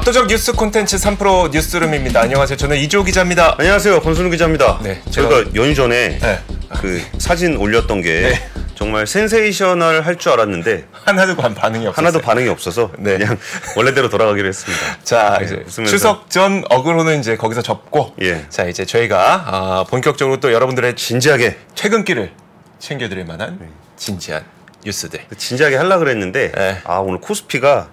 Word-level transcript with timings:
압도적 0.00 0.28
뉴스 0.28 0.52
콘텐츠 0.54 0.96
3프로 0.96 1.50
뉴스룸입니다. 1.50 2.22
안녕하세요. 2.22 2.56
저는 2.56 2.78
이주호 2.78 3.04
기자입니다. 3.04 3.56
안녕하세요. 3.58 4.00
권순우 4.00 4.30
기자입니다. 4.30 4.80
네, 4.82 5.02
저희가 5.10 5.44
연휴 5.54 5.74
전에 5.74 6.18
네. 6.18 6.40
그 6.80 7.02
사진 7.18 7.56
올렸던 7.58 8.00
게 8.00 8.20
네. 8.22 8.48
정말 8.74 9.06
센세이셔널 9.06 10.00
할 10.00 10.16
줄 10.16 10.32
알았는데 10.32 10.86
하나도 11.04 11.36
반- 11.36 11.54
반응이 11.54 11.86
없었어요. 11.86 12.06
하나도 12.06 12.20
반응이 12.24 12.48
없어서 12.48 12.90
네. 12.98 13.18
그냥 13.18 13.36
원래대로 13.76 14.08
돌아가기로 14.08 14.48
했습니다. 14.48 14.82
자, 15.04 15.36
네, 15.38 15.44
이제 15.44 15.54
웃으면서. 15.66 15.84
추석 15.90 16.30
전 16.30 16.64
어그로는 16.70 17.20
이제 17.20 17.36
거기서 17.36 17.60
접고 17.60 18.14
예. 18.22 18.46
자, 18.48 18.64
이제 18.64 18.86
저희가 18.86 19.44
아, 19.46 19.84
본격적으로 19.90 20.40
또 20.40 20.50
여러분들의 20.50 20.96
진지하게 20.96 21.58
퇴근길을 21.76 22.32
챙겨드릴 22.78 23.26
만한 23.26 23.58
네. 23.60 23.68
진지한 23.98 24.44
뉴스들. 24.84 25.20
진지하게 25.36 25.76
하려 25.76 25.98
그랬는데 25.98 26.52
네. 26.52 26.78
아 26.84 26.96
오늘 26.98 27.20
코스피가 27.20 27.88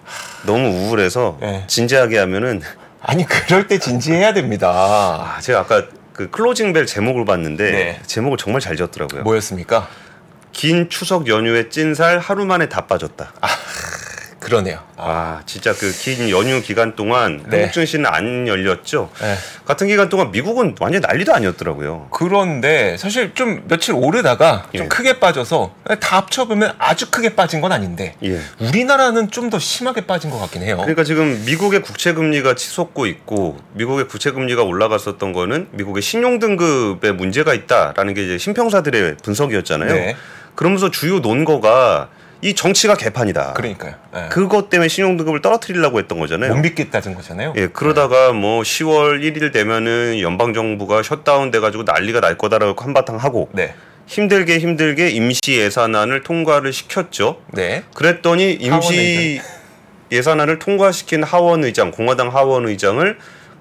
너무 0.46 0.70
우울해서 0.70 1.38
네. 1.42 1.64
진지하게 1.68 2.18
하면은 2.20 2.62
아니 3.02 3.26
그럴 3.26 3.68
때 3.68 3.80
진지해야 3.80 4.34
됩니다. 4.34 4.70
아 4.70 5.40
제가 5.42 5.60
아까 5.60 5.86
그 6.14 6.30
클로징 6.30 6.74
벨 6.74 6.86
제목을 6.86 7.26
봤는데 7.26 7.72
네. 7.72 8.00
제목을 8.06 8.38
정말 8.38 8.62
잘 8.62 8.76
지었더라고요. 8.76 9.24
뭐였습니까? 9.24 9.88
긴 10.52 10.90
추석 10.90 11.28
연휴에 11.28 11.70
찐살 11.70 12.18
하루 12.20 12.46
만에 12.46 12.68
다 12.68 12.88
빠졌다. 12.88 13.32
그러네요. 14.48 14.80
아 14.96 15.42
진짜 15.46 15.74
그 15.74 15.92
긴 15.92 16.30
연휴 16.30 16.62
기간 16.62 16.96
동안 16.96 17.44
네. 17.50 17.58
한국 17.58 17.74
증시는 17.74 18.06
안 18.06 18.48
열렸죠. 18.48 19.10
네. 19.20 19.36
같은 19.66 19.88
기간 19.88 20.08
동안 20.08 20.32
미국은 20.32 20.74
완전 20.80 21.02
난리도 21.02 21.34
아니었더라고요. 21.34 22.08
그런데 22.12 22.96
사실 22.98 23.34
좀 23.34 23.66
며칠 23.68 23.94
오르다가 23.94 24.68
좀 24.74 24.86
예. 24.86 24.88
크게 24.88 25.20
빠져서 25.20 25.74
다 26.00 26.18
합쳐보면 26.18 26.76
아주 26.78 27.12
크게 27.12 27.36
빠진 27.36 27.60
건 27.60 27.74
아닌데 27.74 28.16
예. 28.24 28.40
우리나라는 28.60 29.30
좀 29.32 29.48
더 29.48 29.60
심하게 29.60 30.02
빠진 30.06 30.30
것 30.30 30.40
같긴 30.40 30.62
해요. 30.62 30.76
그러니까 30.78 31.06
지금 31.06 31.44
미국의 31.46 31.82
국채 31.82 32.12
금리가 32.14 32.56
치솟고 32.56 33.06
있고 33.06 33.58
미국의 33.74 34.10
국채 34.10 34.32
금리가 34.32 34.64
올라갔었던 34.64 35.32
거는 35.32 35.70
미국의 35.72 36.02
신용 36.02 36.40
등급에 36.40 37.14
문제가 37.14 37.54
있다라는 37.54 38.14
게 38.14 38.24
이제 38.26 38.38
신평사들의 38.38 39.18
분석이었잖아요. 39.24 39.94
네. 39.94 40.16
그러면서 40.56 40.92
주요 40.92 41.20
논거가 41.20 42.10
이 42.42 42.54
정치가 42.54 42.96
개판이다. 42.96 43.54
그러니까요. 43.54 43.96
예. 44.16 44.30
그것 44.30 44.70
때문에 44.70 44.88
신용 44.88 45.18
등급을 45.18 45.42
떨어뜨리려고 45.42 46.00
했던 46.00 46.20
거잖아요. 46.20 46.54
못 46.54 46.62
믿겠다는 46.62 47.16
거잖아요. 47.16 47.54
예, 47.58 47.68
그러다가 47.68 48.32
뭐 48.32 48.62
10월 48.62 49.22
1일 49.22 49.52
되면은 49.52 50.22
연방 50.22 50.54
정부가 50.54 51.02
셧다운 51.02 51.52
돼 51.52 51.60
가지고 51.60 51.84
난리가 51.84 52.20
날 52.22 52.38
거다라고 52.38 52.82
한바탕 52.84 53.18
하고 53.18 53.50
네. 53.54 53.74
힘들게 54.06 54.60
힘들게 54.60 55.10
임시 55.10 55.40
예산안을 55.48 56.24
통과를 56.24 56.72
시켰죠. 56.74 57.42
네. 57.52 57.84
그랬더니 57.94 58.54
임시 58.54 59.42
예산안을 60.12 60.60
통과시킨 60.60 61.24
하원 61.24 61.64
의장, 61.64 61.92
공화당 61.92 62.30
하원 62.30 62.68
의장을 62.68 63.18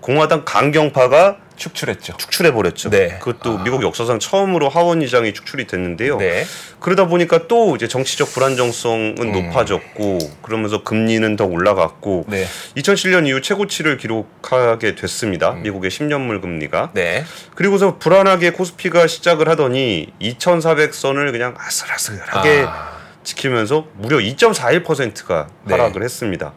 공화당 0.06 0.44
강경파가 0.44 1.38
축출했죠. 1.56 2.16
축출해 2.16 2.52
버렸죠. 2.52 2.90
네. 2.90 3.18
그것도 3.18 3.58
미국 3.64 3.82
역사상 3.82 4.20
처음으로 4.20 4.68
하원 4.68 5.02
의장이 5.02 5.34
축출이 5.34 5.66
됐는데요. 5.66 6.18
네. 6.18 6.44
그러다 6.78 7.08
보니까 7.08 7.48
또 7.48 7.74
이제 7.74 7.88
정치적 7.88 8.30
불안정성은 8.32 9.16
음. 9.18 9.32
높아졌고 9.32 10.18
그러면서 10.42 10.84
금리는 10.84 11.34
더 11.34 11.44
올라갔고 11.44 12.26
네. 12.28 12.46
2007년 12.76 13.26
이후 13.26 13.40
최고치를 13.40 13.96
기록하게 13.96 14.94
됐습니다. 14.94 15.54
미국의 15.54 15.90
10년물 15.90 16.40
금리가. 16.40 16.82
음. 16.84 16.88
네. 16.94 17.24
그리고서 17.56 17.98
불안하게 17.98 18.50
코스피가 18.50 19.08
시작을 19.08 19.48
하더니 19.48 20.12
2,400선을 20.22 21.32
그냥 21.32 21.56
아슬아슬하게 21.58 22.64
아, 22.68 22.92
지키면서 23.24 23.88
무려 23.94 24.18
2.41%가 24.18 25.48
네. 25.64 25.74
하락을 25.74 26.04
했습니다. 26.04 26.52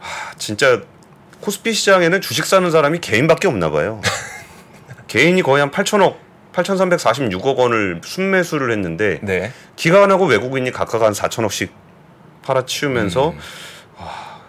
하, 0.00 0.34
진짜 0.36 0.82
코스피 1.44 1.74
시장에는 1.74 2.22
주식 2.22 2.46
사는 2.46 2.70
사람이 2.70 3.00
개인밖에 3.00 3.48
없나 3.48 3.70
봐요. 3.70 4.00
개인이 5.08 5.40
거의 5.42 5.60
한 5.60 5.70
8천억, 5.70 6.16
8,346억 6.54 7.56
원을 7.56 8.00
순매수를 8.02 8.72
했는데 8.72 9.18
네. 9.22 9.52
기관하고 9.76 10.24
외국인이 10.24 10.70
각각 10.72 11.02
한 11.02 11.12
4천억씩 11.12 11.68
팔아치우면서 12.42 13.30
음. 13.30 13.38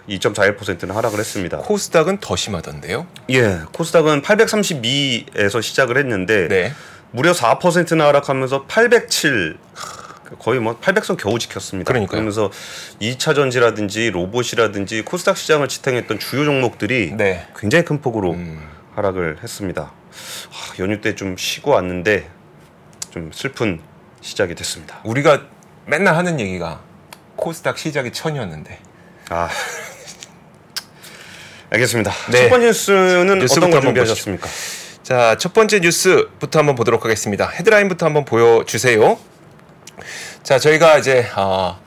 2.41%는 0.08 0.96
하락을 0.96 1.20
했습니다. 1.20 1.58
코스닥은 1.58 2.20
더 2.20 2.38
심하던데요. 2.38 3.08
예, 3.32 3.60
코스닥은 3.74 4.22
832에서 4.22 5.62
시작을 5.62 5.98
했는데 5.98 6.48
네. 6.48 6.74
무려 7.12 7.34
4%나 7.34 8.08
하락하면서 8.08 8.66
807 8.68 9.58
거의 10.40 10.60
뭐 10.60 10.80
800선 10.80 11.18
겨우 11.18 11.38
지켰습니다. 11.40 11.88
그러니까요. 11.88 12.12
그러면서 12.12 12.52
2차 13.02 13.36
전지라든지 13.36 14.10
로봇이라든지 14.12 15.04
코스닥 15.04 15.38
시장을 15.38 15.68
지탱했던 15.68 16.20
주요 16.20 16.46
종목들이 16.46 17.14
네. 17.16 17.46
굉장히 17.58 17.86
큰 17.86 18.02
폭으로 18.02 18.32
음. 18.34 18.62
하락을 18.96 19.38
했습니다. 19.44 19.92
하, 20.52 20.84
연휴 20.84 21.02
때 21.02 21.16
좀 21.16 21.36
쉬고 21.38 21.72
왔는데 21.72 22.30
좀 23.12 23.32
슬픈 23.34 23.80
시작이 24.22 24.56
됐습니다. 24.56 25.00
우리가 25.04 25.44
맨날 25.86 26.16
하는 26.16 26.40
얘기가 26.40 26.82
코스닥 27.36 27.78
시작이 27.78 28.12
천이었는데. 28.12 28.80
아. 29.30 29.50
알겠습니다. 31.70 32.12
네. 32.32 32.44
첫 32.44 32.50
번째 32.50 32.66
뉴스는 32.68 33.42
어떤 33.42 33.70
걸 33.72 33.82
준비하셨습니까? 33.82 34.48
자, 35.04 35.36
첫 35.38 35.54
번째 35.54 35.80
뉴스부터 35.80 36.60
한번 36.60 36.76
보도록 36.76 37.04
하겠습니다. 37.06 37.48
헤드라인부터 37.50 38.06
한번 38.06 38.26
보여주세요. 38.26 39.18
자, 40.46 40.60
저희가 40.60 41.00
이제 41.00 41.26
어, 41.36 41.80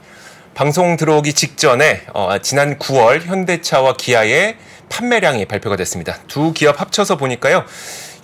방송 0.53 0.97
들어오기 0.97 1.33
직전에 1.33 2.03
어, 2.13 2.39
지난 2.43 2.77
9월 2.77 3.23
현대차와 3.23 3.95
기아의 3.97 4.57
판매량이 4.89 5.45
발표가 5.45 5.77
됐습니다. 5.77 6.19
두 6.27 6.53
기업 6.53 6.81
합쳐서 6.81 7.17
보니까요. 7.19 7.65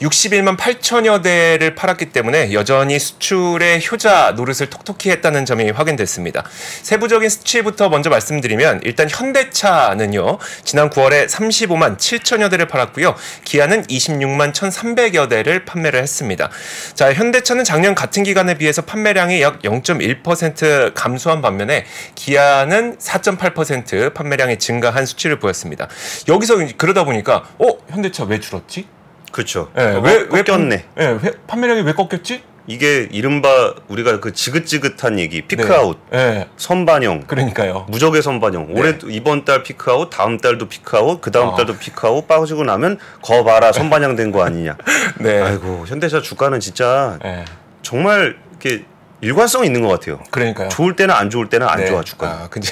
61만 0.01 0.57
8천여 0.57 1.23
대를 1.23 1.75
팔았기 1.75 2.07
때문에 2.07 2.53
여전히 2.53 2.99
수출의 2.99 3.83
효자 3.91 4.33
노릇을 4.37 4.69
톡톡히 4.71 5.11
했다는 5.11 5.45
점이 5.47 5.71
확인됐습니다. 5.71 6.45
세부적인 6.83 7.29
수치부터 7.29 7.89
먼저 7.89 8.11
말씀드리면 8.11 8.81
일단 8.85 9.09
현대차는요. 9.09 10.39
지난 10.65 10.91
9월에 10.91 11.29
35만 11.29 11.97
7천여 11.97 12.51
대를 12.51 12.67
팔았고요. 12.67 13.15
기아는 13.45 13.85
26만 13.85 14.53
1,300여 14.53 15.29
대를 15.29 15.65
판매를 15.65 16.01
했습니다. 16.03 16.51
자, 16.95 17.13
현대차는 17.13 17.65
작년 17.65 17.95
같은 17.95 18.23
기간에 18.23 18.55
비해서 18.55 18.83
판매량이 18.83 19.41
약 19.43 19.61
0.1% 19.63 20.93
감소한 20.95 21.41
반면에 21.43 21.85
기아는 22.15 22.99
4.8% 22.99 24.15
판매량이 24.15 24.59
증가한 24.59 25.07
수치를 25.07 25.39
보였습니다. 25.39 25.89
여기서 26.29 26.57
그러다 26.77 27.05
보니까 27.05 27.45
어, 27.59 27.69
현대차 27.89 28.25
왜 28.25 28.41
줄었지? 28.41 28.87
그렇죠. 29.35 29.69
예, 29.77 29.83
어, 29.83 30.01
왜, 30.01 30.27
왜 30.31 30.43
꺾였네. 30.45 30.85
판, 30.95 31.05
예, 31.05 31.19
왜 31.21 31.33
판매량이 31.49 31.83
왜 31.83 31.93
꺾였지? 31.93 32.43
이게 32.69 33.09
이른바 33.11 33.75
우리가 33.89 34.21
그 34.21 34.33
지긋지긋한 34.33 35.19
얘기 35.19 35.43
peak 35.43 35.75
out 35.75 35.99
예, 36.15 36.47
선반영 36.57 37.25
그러니까요. 37.27 37.85
무적의 37.91 38.23
선반영 38.23 38.69
올해 38.71 38.95
이번 39.09 39.45
달 39.45 39.63
peak 39.65 39.90
out 39.90 40.09
다음 40.09 40.39
달도 40.39 40.69
peak 40.69 40.98
out 40.98 41.21
그 41.21 41.31
다음 41.31 41.49
어. 41.49 41.57
달도 41.57 41.77
peak 41.77 42.05
out 42.05 42.27
빠지고 42.29 42.63
나면 42.65 42.97
거 43.23 43.45
봐라 43.45 43.71
선반영 43.73 44.17
된 44.17 44.31
거 44.33 44.43
아니냐 44.45 44.77
네. 45.21 45.43
아이고 45.43 45.85
현대차 45.87 46.23
주가는 46.23 46.59
진짜 46.61 47.19
예, 47.25 47.45
정말 47.83 48.37
이렇게 48.53 48.85
일관성 49.25 49.65
있는 49.65 49.83
것 49.83 49.89
같아요 49.89 50.21
그러니까요. 50.31 50.69
좋을 50.69 50.97
때는 50.97 51.15
안 51.15 51.31
좋을 51.31 51.49
때는 51.49 51.69
안 51.69 51.81
네. 51.81 51.87
좋아 51.87 52.03
주가 52.03 52.27
아, 52.27 52.49
근데 52.51 52.69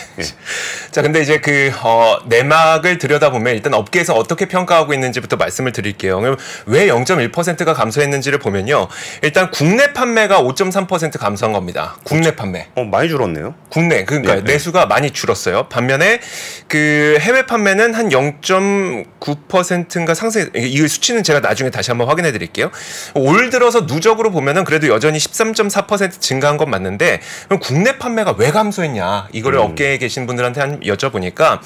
자, 0.90 1.02
근데 1.02 1.20
이제 1.20 1.38
그 1.38 1.72
어, 1.82 2.18
내막을 2.26 2.98
들여다보면 2.98 3.54
일단 3.54 3.74
업계에서 3.74 4.14
어떻게 4.14 4.46
평가하고 4.46 4.92
있는지부터 4.92 5.36
말씀을 5.36 5.72
드릴게요. 5.72 6.20
그럼 6.20 6.36
왜 6.66 6.86
0.1%가 6.86 7.72
감소했는지를 7.72 8.38
보면요. 8.38 8.88
일단 9.22 9.50
국내 9.50 9.92
판매가 9.92 10.42
5.3% 10.42 11.18
감소한 11.18 11.52
겁니다. 11.52 11.96
국내 12.04 12.36
판매. 12.36 12.68
어 12.74 12.84
많이 12.84 13.08
줄었네요 13.08 13.54
국내 13.70 14.04
그러니까 14.04 14.34
네, 14.34 14.44
네. 14.44 14.52
내수가 14.52 14.86
많이 14.86 15.10
줄었어요. 15.10 15.68
반면에 15.68 16.20
그 16.68 17.16
해외 17.20 17.46
판매는 17.46 17.94
한 17.94 18.08
0.9%인가 18.10 20.14
상승. 20.14 20.50
이 20.54 20.86
수치는 20.86 21.22
제가 21.22 21.40
나중에 21.40 21.70
다시 21.70 21.90
한번 21.90 22.08
확인해 22.08 22.32
드릴게요. 22.32 22.70
올 23.14 23.50
들어서 23.50 23.82
누적으로 23.82 24.30
보면은 24.30 24.64
그래도 24.64 24.88
여전히 24.88 25.18
13.4% 25.18 26.20
증가 26.20 26.41
한 26.46 26.56
건 26.56 26.68
맞는데 26.70 27.20
그럼 27.46 27.60
국내 27.60 27.98
판매가 27.98 28.34
왜 28.38 28.50
감소했냐? 28.50 29.28
이거를 29.32 29.58
음. 29.58 29.64
업계에 29.64 29.96
계신 29.98 30.26
분들한테 30.26 30.60
한 30.60 30.80
여쭤보니까 30.80 31.60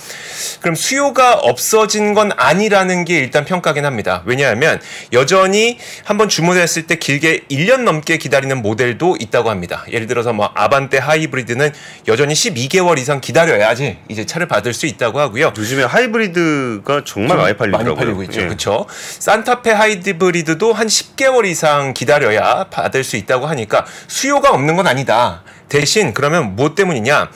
그럼 0.61 0.75
수요가 0.75 1.35
없어진 1.35 2.15
건 2.15 2.31
아니라는 2.37 3.05
게 3.05 3.19
일단 3.19 3.45
평가긴 3.45 3.85
합니다. 3.85 4.23
왜냐하면 4.27 4.81
여전히 5.13 5.79
한번 6.05 6.29
주문했을 6.29 6.87
때 6.87 6.97
길게 6.97 7.47
1년 7.51 7.83
넘게 7.83 8.19
기다리는 8.19 8.63
모델도 8.63 9.17
있다고 9.21 9.51
합니다. 9.51 9.85
예를 9.91 10.07
들어서 10.07 10.33
뭐 10.33 10.51
아반떼 10.55 10.99
하이브리드는 10.99 11.73
여전히 12.09 12.35
12개월 12.35 12.99
이상 12.99 13.21
기다려야지 13.21 13.99
이제 14.09 14.25
차를 14.25 14.47
받을 14.47 14.73
수 14.73 14.87
있다고 14.87 15.19
하고요. 15.21 15.53
요즘에 15.57 15.83
하이브리드가 15.85 17.03
정말 17.05 17.37
많이 17.37 17.57
팔리더라고요 17.57 17.95
많이 17.95 17.97
팔리고 17.97 18.23
있죠. 18.25 18.41
예. 18.43 18.45
그렇죠. 18.47 18.87
산타페 19.19 19.73
하이브리드도 19.73 20.73
한 20.73 20.87
10개월 20.87 21.45
이상 21.47 21.93
기다려야 21.95 22.65
받을 22.71 23.05
수 23.05 23.17
있다고 23.17 23.47
하니까 23.47 23.85
수요가 24.09 24.53
없는 24.57 24.77
건 24.77 24.87
아니다. 24.87 25.43
대신 25.69 26.15
그러면 26.15 26.55
무엇 26.57 26.75
때문이냐? 26.75 27.31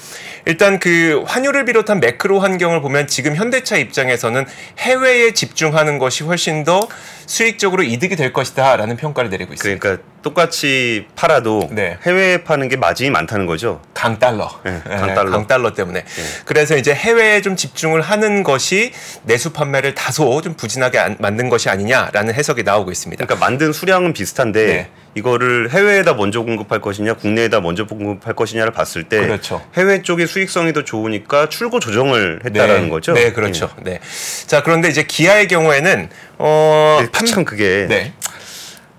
일단 0.46 0.78
그 0.78 1.22
환율을 1.26 1.66
비롯한 1.66 2.00
매크로 2.00 2.40
환경을 2.40 2.80
보면 2.80 3.06
지금 3.06 3.36
현대차 3.36 3.76
입장에서는 3.76 4.46
해외에 4.78 5.32
집중하는 5.32 5.98
것이 5.98 6.24
훨씬 6.24 6.64
더 6.64 6.88
수익적으로 7.26 7.82
이득이 7.82 8.16
될 8.16 8.32
것이다라는 8.32 8.96
평가를 8.96 9.30
내리고 9.30 9.52
있습니다. 9.52 9.78
그러니까 9.80 10.02
똑같이 10.22 11.06
팔아도 11.14 11.68
네. 11.72 11.96
해외에 12.04 12.42
파는 12.42 12.68
게 12.68 12.76
마진이 12.76 13.10
많다는 13.10 13.46
거죠. 13.46 13.80
강달러. 13.94 14.50
네, 14.64 14.80
예, 14.90 14.96
강달러. 14.96 15.30
강달러 15.30 15.72
때문에. 15.74 16.04
그래서 16.44 16.76
이제 16.76 16.92
해외에 16.94 17.40
좀 17.42 17.54
집중을 17.56 18.00
하는 18.00 18.42
것이 18.42 18.92
내수 19.24 19.52
판매를 19.52 19.94
다소 19.94 20.40
좀 20.42 20.54
부진하게 20.54 20.98
안- 20.98 21.16
만든 21.20 21.48
것이 21.48 21.68
아니냐라는 21.68 22.34
해석이 22.34 22.62
나오고 22.64 22.90
있습니다. 22.90 23.24
그러니까 23.24 23.44
만든 23.46 23.72
수량은 23.72 24.12
비슷한데 24.12 24.66
네. 24.66 24.88
이거를 25.14 25.70
해외에다 25.70 26.14
먼저 26.14 26.40
공급할 26.42 26.80
것이냐 26.80 27.14
국내에다 27.14 27.60
먼저 27.60 27.86
공급 27.86 28.19
할 28.24 28.34
것이냐를 28.34 28.72
봤을 28.72 29.04
때 29.04 29.20
그렇죠. 29.20 29.62
해외 29.76 30.02
쪽의 30.02 30.26
수익성이 30.26 30.72
더 30.72 30.84
좋으니까 30.84 31.48
출고 31.48 31.80
조정을 31.80 32.40
했다라는 32.44 32.84
네, 32.84 32.88
거죠. 32.88 33.12
네, 33.12 33.32
그렇죠. 33.32 33.70
네. 33.82 34.00
자, 34.46 34.62
그런데 34.62 34.88
이제 34.88 35.04
기아의 35.04 35.48
경우에는 35.48 36.08
어 36.38 36.98
예. 37.00 37.06
근데 37.06 37.26
참 37.26 37.44
그게 37.44 37.86
네. 37.88 38.12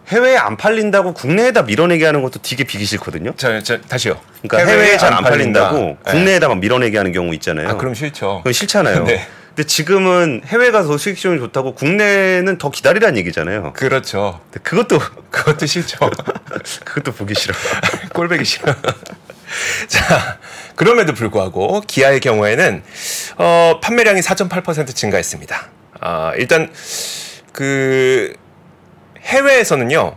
해외에 0.10 0.36
안 0.36 0.58
팔린다고 0.58 1.14
국내에다 1.14 1.64
밀어내게 1.64 2.06
하는 2.06 2.22
것도 2.22 2.42
되게 2.42 2.66
비기 2.66 2.86
싫거든요. 2.86 3.34
자, 3.38 3.62
자 3.64 3.80
다시요. 3.82 4.20
그러니까 4.42 4.70
해외에 4.70 4.98
잘안 4.98 5.24
팔린다고 5.24 5.78
네. 5.78 5.98
국내에다가 6.06 6.56
밀어내게 6.56 6.98
하는 6.98 7.14
경우 7.14 7.34
있잖아요. 7.36 7.70
아, 7.70 7.78
그럼 7.78 7.94
싫죠. 7.94 8.38
그건 8.40 8.54
싫잖아요. 8.54 9.06
네. 9.06 9.26
근데 9.56 9.68
지금은 9.68 10.42
해외가 10.45 10.83
더 10.83 10.98
수익성이 10.98 11.38
좋다고 11.39 11.75
국내는 11.75 12.57
더 12.57 12.71
기다리라는 12.71 13.18
얘기잖아요. 13.18 13.74
그렇죠. 13.74 14.39
근데 14.50 14.63
그것도 14.63 15.00
그것도 15.30 15.65
싫죠. 15.65 15.98
그것도 16.86 17.12
보기 17.12 17.36
싫어. 17.36 17.53
꼴배기 18.13 18.45
싫어. 18.45 18.74
자, 19.88 20.39
그럼에도 20.75 21.13
불구하고 21.13 21.81
기아의 21.81 22.21
경우에는 22.21 22.81
어, 23.38 23.80
판매량이 23.83 24.21
4.8% 24.21 24.95
증가했습니다. 24.95 25.69
아, 26.00 26.31
일단 26.38 26.71
그 27.51 28.33
해외에서는요. 29.19 30.15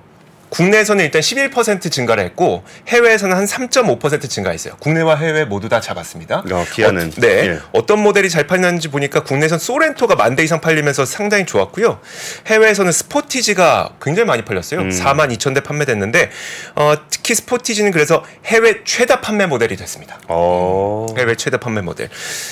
국내에서는 0.59 1.05
일단 1.05 1.21
11% 1.21 1.91
증가를 1.91 2.23
했고 2.25 2.63
해외에서는 2.87 3.37
한 3.37 3.45
3.5% 3.45 4.31
증가했어요. 4.31 4.77
국내와 4.79 5.17
해외 5.17 5.45
모두 5.45 5.69
다 5.69 5.81
잡았습니다. 5.81 6.45
어, 6.49 6.65
기아는. 6.73 7.09
어, 7.09 7.11
네. 7.17 7.29
예. 7.29 7.59
어떤 7.73 7.99
모델이 8.01 8.31
잘 8.31 8.47
팔렸는지 8.47 8.89
보니까 8.89 9.25
국내에선 9.25 9.59
소렌토가 9.59 10.15
만 10.17 10.35
대 10.35 10.43
이상 10.43 10.61
팔리면서 10.61 11.05
상당히 11.05 11.47
좋았고요. 11.47 12.01
해외에서는 12.49 12.91
스포티지가 12.91 13.91
굉장히 14.03 14.27
많이 14.27 14.45
팔렸어요. 14.45 14.81
음. 14.81 14.89
4만 14.91 15.33
2천 15.37 15.55
대 15.55 15.61
판매됐는데 15.61 16.31
어, 16.75 16.95
특히 17.09 17.37
스포티지는 17.37 17.93
그래서 17.93 18.25
해외 18.47 18.83
최다 18.85 19.21
판매 19.21 19.47
모델이 19.47 19.77
됐습니다. 19.77 20.19
어. 20.29 21.07
해외 21.17 21.37
최대 21.37 21.57
판매 21.57 21.83
모델. 21.83 22.09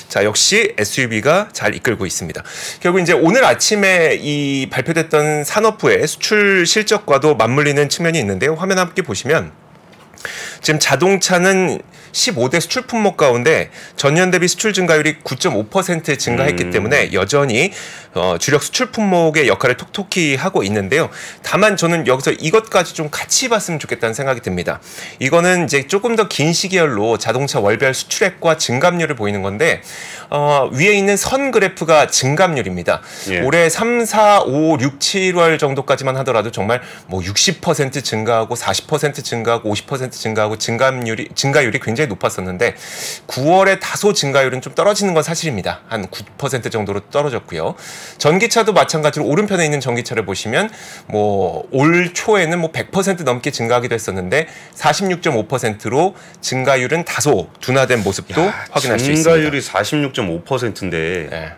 자, 0.08 0.24
역시 0.24 0.74
SUV가 0.78 1.48
잘 1.52 1.74
이끌고 1.74 2.06
있습니다. 2.06 2.40
결국 2.80 3.00
이제 3.00 3.12
오늘 3.12 3.44
아침에 3.44 4.16
이 4.20 4.68
발표됐던 4.70 5.42
산업부의 5.44 6.06
수출 6.06 6.64
실적과도 6.66 7.34
맞물리는 7.34 7.88
측면이 7.92 8.18
있는데요. 8.18 8.54
화면 8.54 8.78
함께 8.78 9.02
보시면 9.02 9.52
지금 10.60 10.80
자동차는 10.80 11.80
15대 12.12 12.60
수출 12.60 12.82
품목 12.82 13.16
가운데 13.16 13.70
전년 13.96 14.30
대비 14.30 14.48
수출 14.48 14.72
증가율이 14.72 15.20
9.5% 15.20 16.18
증가했기 16.18 16.64
음. 16.64 16.70
때문에 16.70 17.12
여전히 17.12 17.72
어, 18.14 18.36
주력 18.38 18.62
수출 18.62 18.86
품목의 18.90 19.48
역할을 19.48 19.76
톡톡히 19.76 20.34
하고 20.36 20.62
있는데요. 20.64 21.08
다만 21.42 21.76
저는 21.76 22.06
여기서 22.06 22.32
이것까지 22.32 22.94
좀 22.94 23.08
같이 23.10 23.48
봤으면 23.48 23.78
좋겠다는 23.78 24.12
생각이 24.12 24.40
듭니다. 24.40 24.80
이거는 25.18 25.64
이제 25.64 25.86
조금 25.86 26.16
더 26.16 26.26
긴 26.28 26.52
시계열로 26.52 27.18
자동차 27.18 27.60
월별 27.60 27.92
수출액과 27.94 28.56
증감률을 28.56 29.16
보이는 29.16 29.42
건데 29.42 29.82
어, 30.30 30.70
위에 30.72 30.92
있는 30.92 31.16
선 31.16 31.50
그래프가 31.50 32.06
증감률입니다. 32.06 33.02
예. 33.30 33.40
올해 33.40 33.68
3, 33.68 34.04
4, 34.06 34.42
5, 34.42 34.78
6, 34.80 34.98
7월 34.98 35.58
정도까지만 35.58 36.16
하더라도 36.18 36.50
정말 36.50 36.80
뭐 37.06 37.20
60% 37.20 38.02
증가하고 38.02 38.54
40% 38.54 39.22
증가하고 39.22 39.74
50% 39.74 40.10
증가하고 40.12 40.56
증감률이 40.56 41.28
증가율이 41.34 41.80
굉장히 41.80 42.01
높았었는데 42.06 42.76
9월에 43.26 43.80
다소 43.80 44.12
증가율은 44.12 44.60
좀 44.60 44.74
떨어지는 44.74 45.14
건 45.14 45.22
사실입니다. 45.22 45.80
한 45.88 46.06
9% 46.06 46.70
정도로 46.70 47.00
떨어졌고요. 47.10 47.74
전기차도 48.18 48.72
마찬가지로 48.72 49.24
오른편에 49.26 49.64
있는 49.64 49.80
전기차를 49.80 50.24
보시면 50.24 50.70
뭐 51.06 51.62
올 51.72 52.12
초에는 52.14 52.58
뭐 52.60 52.70
100% 52.72 53.24
넘게 53.24 53.50
증가하기도 53.50 53.94
했었는데 53.94 54.46
46.5%로 54.76 56.14
증가율은 56.40 57.04
다소 57.04 57.48
둔화된 57.60 58.02
모습도 58.02 58.40
확인할 58.70 58.98
수 58.98 59.10
있습니다. 59.10 59.22
증가율이 59.22 59.60
46.5%인데 59.60 61.28
네. 61.30 61.52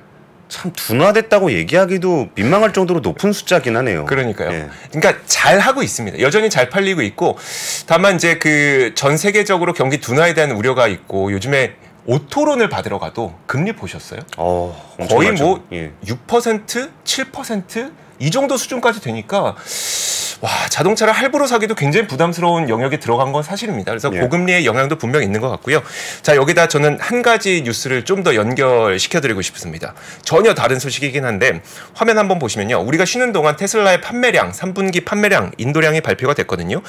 참 0.49 0.73
둔화됐다고 0.73 1.53
얘기하기도 1.53 2.29
민망할 2.35 2.73
정도로 2.73 3.01
높은 3.01 3.33
숫자긴 3.33 3.77
하네요. 3.79 4.05
그러니까요. 4.05 4.51
예. 4.53 4.69
그러니까 4.93 5.23
잘 5.27 5.59
하고 5.59 5.83
있습니다. 5.83 6.21
여전히 6.21 6.51
잘 6.51 6.69
팔리고 6.69 7.03
있고 7.03 7.39
다만 7.87 8.17
이제 8.17 8.39
그 8.39 8.93
전 8.95 9.17
세계적으로 9.17 9.73
경기 9.73 9.99
둔화에 9.99 10.35
대한 10.35 10.53
우려가 10.53 10.87
있고 10.87 11.33
요즘에 11.33 11.75
오토론을 12.07 12.69
받으러 12.69 12.99
가도 12.99 13.35
금리 13.47 13.73
보셨어요? 13.73 14.21
어, 14.37 14.97
거의. 15.09 15.33
뭐 15.33 15.65
예. 15.73 15.91
6%, 16.07 16.91
7%이 17.05 18.31
정도 18.31 18.57
수준까지 18.57 19.01
되니까 19.01 19.57
와 20.41 20.51
자동차를 20.69 21.13
할부로 21.13 21.47
사기도 21.47 21.75
굉장히 21.75 22.07
부담스러운 22.07 22.69
영역에 22.69 22.99
들어간 22.99 23.33
건 23.33 23.43
사실입니다. 23.43 23.93
그래서 23.93 24.11
예. 24.15 24.21
고금리의 24.21 24.67
영향도 24.67 24.97
분명 24.97 25.21
히 25.23 25.27
있는 25.27 25.41
것 25.41 25.49
같고요. 25.51 25.83
자 26.23 26.37
여기다 26.37 26.69
저는 26.69 26.99
한 27.01 27.23
가지 27.23 27.63
뉴스를 27.63 28.05
좀 28.05 28.25
더 28.25 28.35
연결시켜드리고 28.37 29.43
싶습니다. 29.43 29.93
전혀 30.23 30.55
다른 30.55 30.79
소식이긴 30.79 31.27
한데 31.27 31.61
화면 31.93 32.17
한번 32.17 32.39
보시면요. 32.39 32.81
우리가 32.81 33.05
쉬는 33.05 33.33
동안 33.33 33.55
테슬라의 33.57 34.01
판매량, 34.01 34.51
3분기 34.51 35.05
판매량, 35.05 35.51
인도량이 35.59 36.01
발표가 36.01 36.33
됐거든요. 36.33 36.81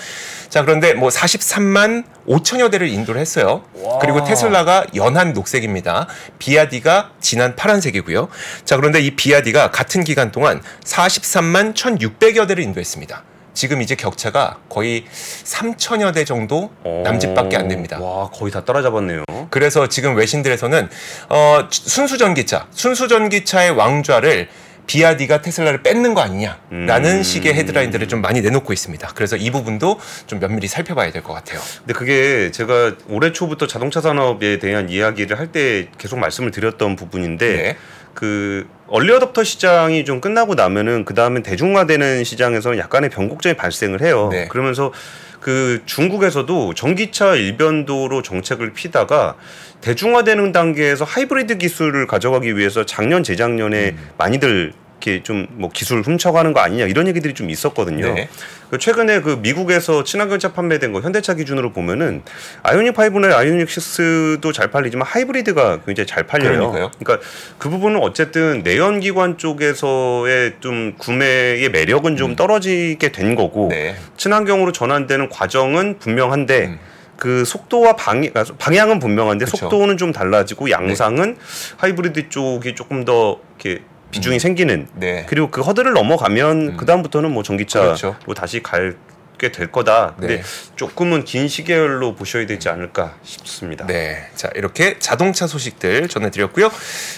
자 0.48 0.62
그런데 0.62 0.94
뭐 0.94 1.10
43만 1.10 2.06
5천여 2.26 2.72
대를 2.72 2.88
인도를 2.88 3.20
했어요. 3.20 3.66
그리고 4.00 4.24
테슬라가 4.24 4.86
연한 4.96 5.34
녹색입니다. 5.34 6.08
비아디가 6.40 7.12
진한 7.20 7.58
파란색이고요. 7.58 8.30
자 8.64 8.78
그런데 8.78 9.02
이 9.02 9.12
비아디가 9.18 9.72
같은 9.72 10.06
기간 10.06 10.32
동안 10.32 10.62
43만 10.86 11.74
1,600여 11.76 12.48
대를 12.48 12.64
인도했습니다. 12.64 13.24
지금 13.56 13.82
이제 13.82 13.96
격차가 13.96 14.58
거의 14.70 15.06
3천여 15.12 16.14
대 16.14 16.26
정도 16.26 16.72
남짓밖에 17.04 17.58
안 17.58 17.68
됩니다. 17.68 18.00
와, 18.00 18.30
거의 18.30 18.52
다 18.52 18.64
따라잡았네요. 18.64 19.24
그래서 19.50 19.88
지금 19.88 20.16
외신들에서는 20.16 20.90
어, 21.30 21.68
순수 21.72 22.18
전기차, 22.20 22.68
순수 22.72 23.08
전기차의 23.08 23.72
왕좌를 23.72 24.50
비아디가 24.88 25.42
테슬라를 25.42 25.82
뺏는 25.82 26.14
거 26.14 26.22
아니냐라는 26.22 27.18
음. 27.18 27.24
식의 27.24 27.56
헤드라인들을 27.56 28.08
좀 28.08 28.22
많이 28.22 28.42
내놓고 28.42 28.72
있습니다. 28.72 29.08
그래서 29.16 29.36
이 29.36 29.50
부분도 29.50 30.00
좀 30.28 30.40
면밀히 30.40 30.68
살펴봐야 30.68 31.12
될 31.12 31.24
것 31.24 31.34
같아요. 31.34 31.60
근데 31.80 31.94
그게 31.94 32.52
제가 32.52 32.94
올해 33.10 33.32
초부터 33.32 33.66
자동차 33.66 34.00
산업에 34.02 34.60
대한 34.60 34.90
이야기를 34.90 35.40
할 35.40 35.48
때 35.52 35.88
계속 35.98 36.20
말씀을 36.20 36.52
드렸던 36.52 36.96
부분인데 36.98 37.48
네. 37.56 37.78
그 38.14 38.68
얼리 38.88 39.12
어답터 39.12 39.44
시장이 39.44 40.06
좀 40.06 40.22
끝나고 40.22 40.56
나면은 40.56 41.06
그 41.06 41.14
다음에 41.14 41.42
대중화되는 41.42 42.24
시장에서는 42.24 42.78
약간의 42.78 43.10
변곡점이 43.10 43.56
발생을 43.56 44.02
해요. 44.02 44.30
네. 44.32 44.48
그러면서 44.48 44.92
그 45.40 45.82
중국에서도 45.86 46.74
전기차 46.74 47.36
일변도로 47.36 48.22
정책을 48.22 48.74
피다가 48.74 49.36
대중화되는 49.82 50.52
단계에서 50.52 51.06
하이브리드 51.06 51.58
기술을 51.58 52.08
가져가기 52.08 52.58
위해서 52.58 52.86
작년 52.86 53.24
재작년에 53.24 53.92
음. 53.92 54.10
많이들 54.18 54.74
이렇게 55.06 55.24
좀 55.24 55.46
뭐 55.56 55.70
기술 55.72 56.02
훔쳐가는 56.02 56.54
거 56.54 56.60
아니냐 56.60 56.86
이런 56.86 57.08
얘기들이 57.08 57.34
좀 57.34 57.50
있었거든요. 57.50 58.14
네. 58.14 58.30
그 58.70 58.78
최근에 58.78 59.22
그 59.22 59.40
미국에서 59.42 60.04
친환경차 60.04 60.54
판매된 60.54 60.92
거 60.92 61.02
현대차 61.02 61.36
기준으로 61.36 61.72
보면은 61.72 62.24
아이오닉 62.64 62.96
5나 62.96 63.34
아이오닉 63.34 63.68
6도 63.68 64.54
잘 64.54 64.70
팔리지만 64.70 65.08
하이브리드가 65.08 65.82
굉장히 65.86 66.08
잘 66.08 66.24
팔려요. 66.24 66.72
그러니까요. 66.72 66.92
그러니까 67.00 67.28
그 67.58 67.70
부분은 67.70 68.02
어쨌든 68.02 68.62
내연기관 68.64 69.38
쪽에서의 69.38 70.56
좀 70.60 70.96
구매의 70.98 71.70
매력은 71.70 72.18
좀 72.18 72.36
떨어지게 72.36 73.12
된 73.12 73.36
거고 73.36 73.68
음. 73.68 73.70
네. 73.70 73.96
친환경으로 74.18 74.72
전환되는 74.72 75.30
과정은 75.30 76.00
분명한데 76.00 76.66
음. 76.66 76.80
그 77.18 77.46
속도와 77.46 77.96
방향 77.96 78.32
방향은 78.58 79.00
분명한데 79.00 79.46
그쵸. 79.46 79.58
속도는 79.58 79.98
좀 79.98 80.12
달라지고 80.12 80.70
양상은 80.70 81.38
하이브리드 81.78 82.28
쪽이 82.28 82.76
조금 82.76 83.06
더 83.06 83.40
이렇게 83.58 83.84
비중이 84.16 84.40
생기는 84.40 84.88
네. 84.96 85.26
그리고 85.28 85.52
그 85.52 85.62
허들을 85.62 85.92
넘어가면 85.94 86.62
음. 86.62 86.78
그 86.78 86.86
다음부터는 86.86 87.32
뭐 87.32 87.44
전기차로 87.44 87.86
그렇죠. 87.86 88.16
다시 88.36 88.64
갈 88.64 88.96
게 89.38 89.52
될 89.52 89.72
거다. 89.72 90.16
근데 90.18 90.38
네. 90.38 90.44
조금은 90.76 91.26
긴 91.26 91.48
시계열로 91.50 92.16
보셔야 92.16 92.46
되지 92.46 92.70
않을까 92.70 93.16
싶습니다. 93.24 93.86
네. 93.86 94.30
자, 94.36 94.50
이렇게 94.56 94.98
자동차 95.00 95.46
소식들 95.46 96.08
전해드렸고요. 96.08 96.72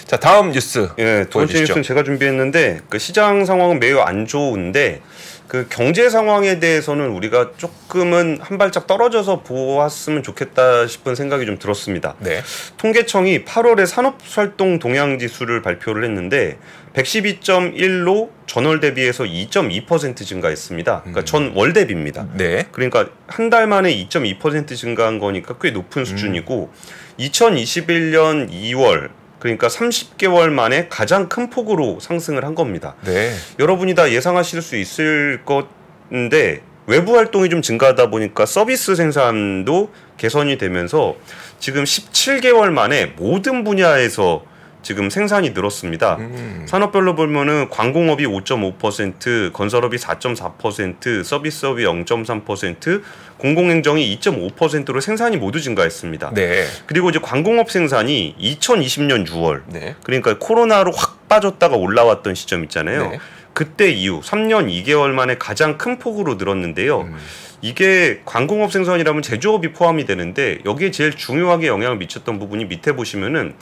자, 0.04 0.16
다음 0.16 0.50
뉴스. 0.50 0.88
예, 0.98 1.26
두 1.30 1.38
번째. 1.38 1.60
뉴스는 1.60 1.82
제가 1.82 2.02
준비했는데 2.02 2.80
그 2.88 2.98
시장 2.98 3.44
상황은 3.44 3.78
매우 3.78 4.00
안 4.00 4.26
좋은데 4.26 5.00
그 5.48 5.66
경제 5.70 6.10
상황에 6.10 6.60
대해서는 6.60 7.08
우리가 7.08 7.52
조금은 7.56 8.38
한 8.40 8.58
발짝 8.58 8.86
떨어져서 8.86 9.42
보았으면 9.42 10.22
좋겠다 10.22 10.86
싶은 10.86 11.14
생각이 11.14 11.46
좀 11.46 11.58
들었습니다. 11.58 12.14
네. 12.18 12.42
통계청이 12.76 13.44
8월에 13.46 13.86
산업활동 13.86 14.78
동향 14.78 15.18
지수를 15.18 15.62
발표를 15.62 16.04
했는데 16.04 16.58
112.1로 16.92 18.28
전월 18.46 18.80
대비해서 18.80 19.24
2.2% 19.24 20.16
증가했습니다. 20.26 21.00
그러니까 21.00 21.24
전월 21.24 21.72
대비입니다. 21.72 22.28
네. 22.34 22.66
그러니까 22.70 23.08
한 23.26 23.48
달 23.48 23.66
만에 23.66 23.90
2.2% 23.94 24.76
증가한 24.76 25.18
거니까 25.18 25.56
꽤 25.58 25.70
높은 25.70 26.04
수준이고 26.04 26.70
2021년 27.18 28.50
2월 28.50 29.08
그러니까 29.38 29.68
30개월 29.68 30.50
만에 30.50 30.88
가장 30.88 31.28
큰 31.28 31.50
폭으로 31.50 32.00
상승을 32.00 32.44
한 32.44 32.54
겁니다. 32.54 32.94
네. 33.04 33.34
여러분이 33.58 33.94
다 33.94 34.10
예상하실 34.10 34.62
수 34.62 34.76
있을 34.76 35.42
건데 35.44 36.62
외부 36.86 37.16
활동이 37.16 37.50
좀 37.50 37.62
증가하다 37.62 38.10
보니까 38.10 38.46
서비스 38.46 38.96
생산도 38.96 39.90
개선이 40.16 40.58
되면서 40.58 41.16
지금 41.58 41.84
17개월 41.84 42.70
만에 42.70 43.12
모든 43.16 43.62
분야에서 43.62 44.42
지금 44.82 45.10
생산이 45.10 45.50
늘었습니다. 45.50 46.16
음. 46.16 46.64
산업별로 46.66 47.14
보면은 47.14 47.68
광공업이 47.68 48.26
5.5%, 48.26 49.52
건설업이 49.52 49.96
4.4%, 49.96 51.24
서비스업이 51.24 51.84
0.3%, 51.84 53.02
공공행정이 53.38 54.18
2.5%로 54.18 55.00
생산이 55.00 55.36
모두 55.36 55.60
증가했습니다. 55.60 56.32
네. 56.34 56.64
그리고 56.86 57.10
이제 57.10 57.18
광공업 57.20 57.70
생산이 57.70 58.36
2020년 58.40 59.26
6월 59.26 59.62
네. 59.66 59.94
그러니까 60.02 60.38
코로나로 60.38 60.92
확 60.92 61.28
빠졌다가 61.28 61.76
올라왔던 61.76 62.34
시점 62.34 62.64
있잖아요. 62.64 63.10
네. 63.10 63.18
그때 63.52 63.90
이후 63.90 64.20
3년 64.20 64.70
2개월 64.84 65.08
만에 65.08 65.36
가장 65.36 65.78
큰 65.78 65.98
폭으로 65.98 66.34
늘었는데요. 66.34 67.00
음. 67.00 67.16
이게 67.60 68.20
관공업 68.24 68.70
생산이라면 68.72 69.22
제조업이 69.22 69.72
포함이 69.72 70.06
되는데 70.06 70.58
여기에 70.64 70.90
제일 70.92 71.14
중요하게 71.16 71.66
영향을 71.66 71.96
미쳤던 71.98 72.38
부분이 72.38 72.66
밑에 72.66 72.92
보시면은 72.92 73.54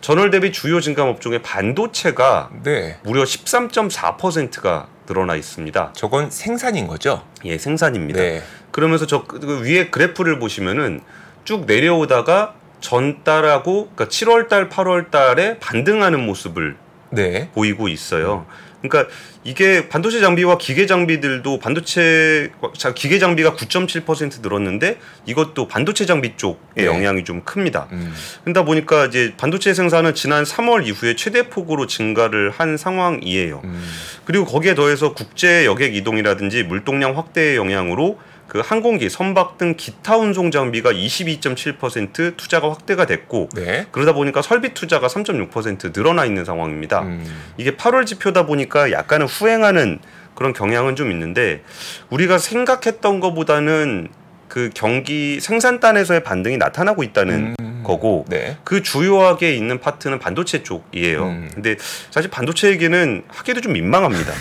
전월 0.00 0.30
대비 0.30 0.52
주요 0.52 0.80
증감 0.80 1.08
업종의 1.08 1.42
반도체가 1.42 2.50
네. 2.62 2.98
무려 3.02 3.24
13.4%가 3.24 4.88
늘어나 5.06 5.36
있습니다. 5.36 5.92
저건 5.94 6.30
생산인 6.30 6.86
거죠? 6.86 7.24
예, 7.44 7.58
생산입니다. 7.58 8.20
네. 8.20 8.42
그러면서 8.70 9.06
저 9.06 9.24
그 9.26 9.62
위에 9.64 9.90
그래프를 9.90 10.38
보시면은 10.38 11.00
쭉 11.44 11.66
내려오다가 11.66 12.54
전달하고 12.80 13.90
그러니까 13.94 14.06
7월 14.06 14.48
달, 14.48 14.68
8월 14.68 15.10
달에 15.10 15.58
반등하는 15.58 16.20
모습을 16.24 16.76
네. 17.10 17.50
보이고 17.52 17.88
있어요. 17.88 18.46
그러니까 18.82 19.12
이게 19.44 19.88
반도체 19.88 20.20
장비와 20.20 20.58
기계 20.58 20.86
장비들도 20.86 21.58
반도체 21.58 22.50
자, 22.76 22.92
기계 22.92 23.18
장비가 23.18 23.54
9.7% 23.54 24.42
늘었는데 24.42 24.98
이것도 25.26 25.68
반도체 25.68 26.04
장비 26.04 26.36
쪽에 26.36 26.58
네. 26.82 26.86
영향이 26.86 27.24
좀 27.24 27.42
큽니다. 27.44 27.88
음. 27.92 28.12
그러다 28.44 28.64
보니까 28.64 29.06
이제 29.06 29.34
반도체 29.36 29.74
생산은 29.74 30.14
지난 30.14 30.44
3월 30.44 30.86
이후에 30.86 31.16
최대 31.16 31.48
폭으로 31.48 31.86
증가를 31.86 32.50
한 32.50 32.76
상황이에요. 32.76 33.60
음. 33.64 33.82
그리고 34.24 34.44
거기에 34.44 34.74
더해서 34.74 35.14
국제 35.14 35.64
여객 35.64 35.94
이동이라든지 35.94 36.64
물동량 36.64 37.16
확대의 37.16 37.56
영향으로 37.56 38.18
그 38.52 38.60
항공기, 38.62 39.08
선박 39.08 39.56
등 39.56 39.76
기타 39.78 40.18
운송 40.18 40.50
장비가 40.50 40.92
22.7% 40.92 42.36
투자가 42.36 42.68
확대가 42.68 43.06
됐고 43.06 43.48
네. 43.54 43.86
그러다 43.92 44.12
보니까 44.12 44.42
설비 44.42 44.74
투자가 44.74 45.06
3.6% 45.06 45.94
늘어나 45.94 46.26
있는 46.26 46.44
상황입니다. 46.44 47.00
음. 47.00 47.24
이게 47.56 47.70
8월 47.76 48.04
지표다 48.04 48.44
보니까 48.44 48.92
약간은 48.92 49.24
후행하는 49.26 50.00
그런 50.34 50.52
경향은 50.52 50.96
좀 50.96 51.10
있는데 51.10 51.62
우리가 52.10 52.36
생각했던 52.36 53.20
것보다는 53.20 54.08
그 54.48 54.68
경기 54.74 55.40
생산단에서의 55.40 56.22
반등이 56.22 56.58
나타나고 56.58 57.04
있다는 57.04 57.54
음. 57.58 57.71
거고 57.82 58.24
네. 58.28 58.56
그 58.64 58.82
주요하게 58.82 59.54
있는 59.54 59.80
파트는 59.80 60.18
반도체 60.18 60.62
쪽이에요. 60.62 61.24
음. 61.24 61.50
근데 61.54 61.76
사실 62.10 62.30
반도체 62.30 62.68
얘기는 62.68 63.22
하기도 63.28 63.60
좀 63.60 63.72
민망합니다. 63.72 64.32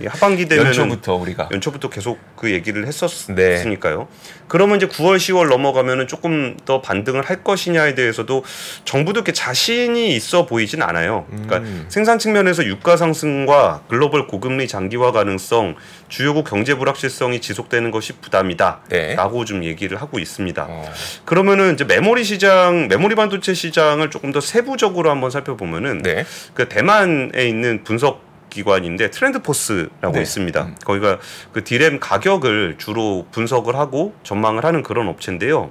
이 0.00 0.06
하반기 0.06 0.46
되면 0.46 0.66
연초부터 0.66 1.14
우리가 1.14 1.48
연초부터 1.52 1.90
계속 1.90 2.18
그 2.36 2.50
얘기를 2.50 2.82
네. 2.82 2.88
했었으니까요. 2.88 4.08
그러면 4.48 4.78
이제 4.78 4.88
9월, 4.88 5.16
10월 5.16 5.48
넘어가면은 5.48 6.08
조금 6.08 6.56
더 6.64 6.80
반등을 6.80 7.22
할 7.22 7.44
것이냐에 7.44 7.94
대해서도 7.94 8.44
정부도 8.84 9.18
이렇게 9.18 9.32
자신이 9.32 10.14
있어 10.16 10.46
보이진 10.46 10.82
않아요. 10.82 11.26
그러니까 11.28 11.58
음. 11.58 11.86
생산 11.88 12.18
측면에서 12.18 12.64
유가 12.64 12.96
상승과 12.96 13.82
글로벌 13.88 14.26
고금리 14.26 14.66
장기화 14.66 15.12
가능성, 15.12 15.76
주요국 16.08 16.48
경제 16.48 16.74
불확실성이 16.74 17.40
지속되는 17.40 17.90
것이 17.90 18.14
부담이다라고 18.14 18.88
네. 18.88 19.44
좀 19.44 19.64
얘기를 19.64 20.00
하고 20.00 20.18
있습니다. 20.18 20.66
어. 20.68 20.92
그러면은 21.24 21.74
이제 21.74 21.84
메모리 21.84 22.24
시장, 22.24 22.87
메모리 22.88 23.14
반도체 23.14 23.54
시장을 23.54 24.10
조금 24.10 24.32
더 24.32 24.40
세부적으로 24.40 25.10
한번 25.10 25.30
살펴보면은 25.30 25.98
네. 26.02 26.24
그 26.54 26.68
대만에 26.68 27.46
있는 27.46 27.84
분석 27.84 28.26
기관인데 28.50 29.10
트렌드포스라고 29.10 30.12
네. 30.14 30.22
있습니다. 30.22 30.74
거기가 30.84 31.18
그 31.52 31.64
디램 31.64 32.00
가격을 32.00 32.76
주로 32.78 33.26
분석을 33.30 33.76
하고 33.76 34.14
전망을 34.22 34.64
하는 34.64 34.82
그런 34.82 35.08
업체인데요. 35.08 35.70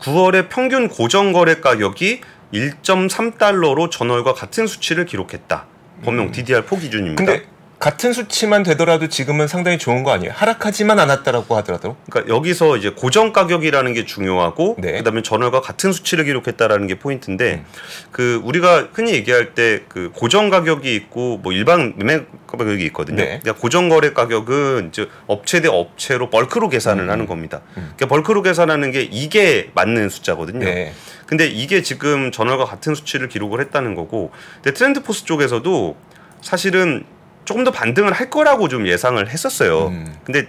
9월에 0.00 0.48
평균 0.48 0.88
고정 0.88 1.32
거래 1.32 1.56
가격이 1.56 2.20
1.3달러로 2.54 3.90
전월과 3.90 4.34
같은 4.34 4.66
수치를 4.66 5.04
기록했다. 5.04 5.66
범용 6.04 6.32
DDR4 6.32 6.80
기준입니다. 6.80 7.22
음. 7.22 7.26
근데 7.26 7.46
같은 7.80 8.12
수치만 8.12 8.62
되더라도 8.62 9.08
지금은 9.08 9.48
상당히 9.48 9.78
좋은 9.78 10.04
거 10.04 10.12
아니에요? 10.12 10.32
하락하지만 10.36 10.98
않았다라고 10.98 11.56
하더라도. 11.56 11.96
그러니까 12.10 12.34
여기서 12.34 12.76
이제 12.76 12.90
고정 12.90 13.32
가격이라는 13.32 13.94
게 13.94 14.04
중요하고 14.04 14.76
네. 14.78 14.98
그다음에 14.98 15.22
전월과 15.22 15.62
같은 15.62 15.90
수치를 15.90 16.26
기록했다라는 16.26 16.86
게 16.86 16.98
포인트인데 16.98 17.54
음. 17.54 17.64
그 18.12 18.38
우리가 18.44 18.90
흔히 18.92 19.14
얘기할 19.14 19.54
때 19.54 19.80
그 19.88 20.10
고정 20.14 20.50
가격이 20.50 20.94
있고 20.94 21.38
뭐 21.38 21.52
일반 21.52 21.94
매매 21.96 22.24
가격이 22.46 22.84
있거든요. 22.86 23.16
네. 23.16 23.40
그러니까 23.42 23.54
고정 23.54 23.88
거래 23.88 24.12
가격은 24.12 24.88
이제 24.88 25.08
업체 25.26 25.60
대 25.60 25.68
업체로 25.68 26.30
벌크로 26.30 26.68
계산을 26.68 27.04
음. 27.04 27.10
하는 27.10 27.26
겁니다. 27.26 27.62
음. 27.76 27.92
그러니까 27.96 28.06
벌크로 28.06 28.42
계산하는 28.42 28.92
게 28.92 29.02
이게 29.02 29.70
맞는 29.74 30.10
숫자거든요. 30.10 30.64
네. 30.64 30.92
근데 31.26 31.46
이게 31.46 31.82
지금 31.82 32.30
전월과 32.30 32.66
같은 32.66 32.94
수치를 32.94 33.28
기록을 33.28 33.60
했다는 33.60 33.94
거고 33.94 34.30
근데 34.62 34.74
트렌드포스 34.74 35.24
쪽에서도 35.24 35.96
사실은 36.40 37.04
조금 37.50 37.64
더 37.64 37.72
반등을 37.72 38.12
할 38.12 38.30
거라고 38.30 38.68
좀 38.68 38.86
예상을 38.86 39.28
했었어요. 39.28 39.88
음. 39.88 40.06
근데 40.22 40.46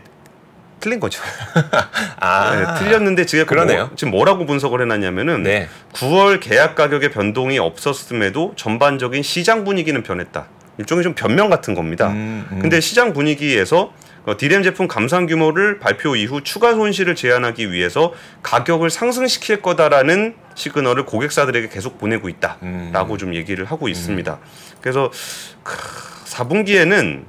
틀린 0.80 1.00
거죠. 1.00 1.20
아. 2.22 2.56
네, 2.56 2.80
틀렸는데 2.80 3.26
지금 3.26 3.48
그러네요. 3.48 3.88
뭐, 3.88 3.96
지금 3.96 4.12
뭐라고 4.12 4.46
분석을 4.46 4.82
해놨냐면은 4.82 5.42
네. 5.42 5.68
9월 5.94 6.40
계약 6.40 6.76
가격의 6.76 7.10
변동이 7.10 7.58
없었음에도 7.58 8.54
전반적인 8.56 9.24
시장 9.24 9.64
분위기는 9.64 10.04
변했다. 10.04 10.46
일종의 10.78 11.04
좀 11.04 11.16
변명 11.16 11.50
같은 11.50 11.74
겁니다. 11.74 12.10
음, 12.10 12.48
음. 12.52 12.60
근데 12.60 12.80
시장 12.80 13.14
분위기에서 13.14 13.80
어, 13.80 13.94
디램 14.38 14.64
제품 14.64 14.88
감산 14.88 15.26
규모를 15.26 15.80
발표 15.80 16.16
이후 16.16 16.42
추가 16.44 16.74
손실을 16.74 17.16
제한하기 17.16 17.72
위해서 17.72 18.14
가격을 18.44 18.90
상승시킬 18.90 19.62
거다라는 19.62 20.36
시그널을 20.56 21.06
고객사들에게 21.06 21.70
계속 21.70 21.98
보내고 21.98 22.30
있다라고 22.30 23.14
음. 23.14 23.18
좀 23.18 23.34
얘기를 23.34 23.66
하고 23.66 23.88
있습니다. 23.88 24.40
그래서 24.82 25.12
4분기에는 26.26 27.24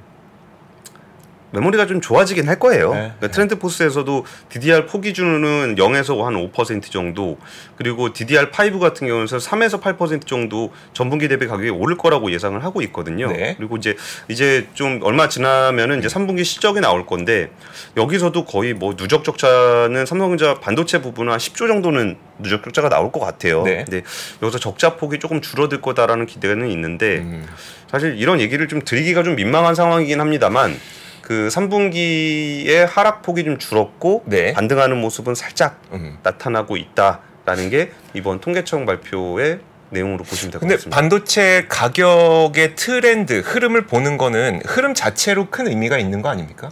메모리가 1.53 1.85
좀 1.85 2.01
좋아지긴 2.01 2.47
할 2.49 2.59
거예요. 2.59 2.93
네, 2.93 2.99
그러니까 2.99 3.27
트렌드 3.29 3.59
포스에서도 3.59 4.25
DDR4 4.49 5.01
기준으로는 5.03 5.75
0에서 5.75 6.21
한 6.23 6.33
5% 6.33 6.91
정도, 6.91 7.37
그리고 7.77 8.11
DDR5 8.11 8.79
같은 8.79 9.07
경우는 9.07 9.27
3에서 9.27 9.79
8% 9.79 10.25
정도 10.25 10.73
전분기 10.93 11.27
대비 11.27 11.45
가격이 11.45 11.69
오를 11.69 11.95
거라고 11.95 12.31
예상을 12.31 12.61
하고 12.63 12.81
있거든요. 12.81 13.31
네. 13.31 13.53
그리고 13.57 13.77
이제 13.77 13.95
이제 14.27 14.67
좀 14.73 14.99
얼마 15.03 15.29
지나면은 15.29 15.99
이제 15.99 16.07
3분기 16.07 16.43
실적이 16.43 16.81
나올 16.81 17.05
건데 17.05 17.51
여기서도 17.95 18.45
거의 18.45 18.73
뭐 18.73 18.95
누적 18.95 19.23
적자는 19.23 20.07
삼성전자 20.07 20.59
반도체 20.59 21.01
부분은 21.01 21.31
한 21.31 21.39
10조 21.39 21.67
정도는 21.67 22.17
누적 22.39 22.63
적자가 22.63 22.89
나올 22.89 23.11
것 23.11 23.19
같아요. 23.19 23.61
네. 23.63 23.83
근데 23.83 24.01
여기서 24.41 24.57
적자 24.57 24.95
폭이 24.95 25.19
조금 25.19 25.39
줄어들 25.39 25.81
거다라는 25.81 26.25
기대는 26.25 26.69
있는데 26.71 27.17
음. 27.17 27.45
사실 27.91 28.17
이런 28.17 28.39
얘기를 28.41 28.67
좀 28.67 28.81
드리기가 28.81 29.21
좀 29.21 29.35
민망한 29.35 29.75
상황이긴 29.75 30.19
합니다만 30.19 30.75
그 31.23 31.47
3분기의 31.51 32.85
하락폭이 32.87 33.43
좀 33.45 33.57
줄었고 33.57 34.23
네. 34.25 34.53
반등하는 34.53 34.97
모습은 34.97 35.33
살짝 35.35 35.81
음. 35.93 36.17
나타나고 36.21 36.77
있다라는 36.77 37.69
게 37.71 37.91
이번 38.13 38.39
통계청 38.39 38.85
발표의 38.85 39.59
내용으로 39.89 40.23
보시면 40.23 40.51
될것 40.51 40.59
근데 40.59 40.75
같습니다. 40.75 40.95
반도체 40.95 41.65
가격의 41.69 42.75
트렌드 42.75 43.39
흐름을 43.39 43.87
보는 43.87 44.17
거는 44.17 44.61
흐름 44.65 44.93
자체로 44.93 45.49
큰 45.49 45.67
의미가 45.67 45.97
있는 45.97 46.21
거 46.21 46.29
아닙니까? 46.29 46.71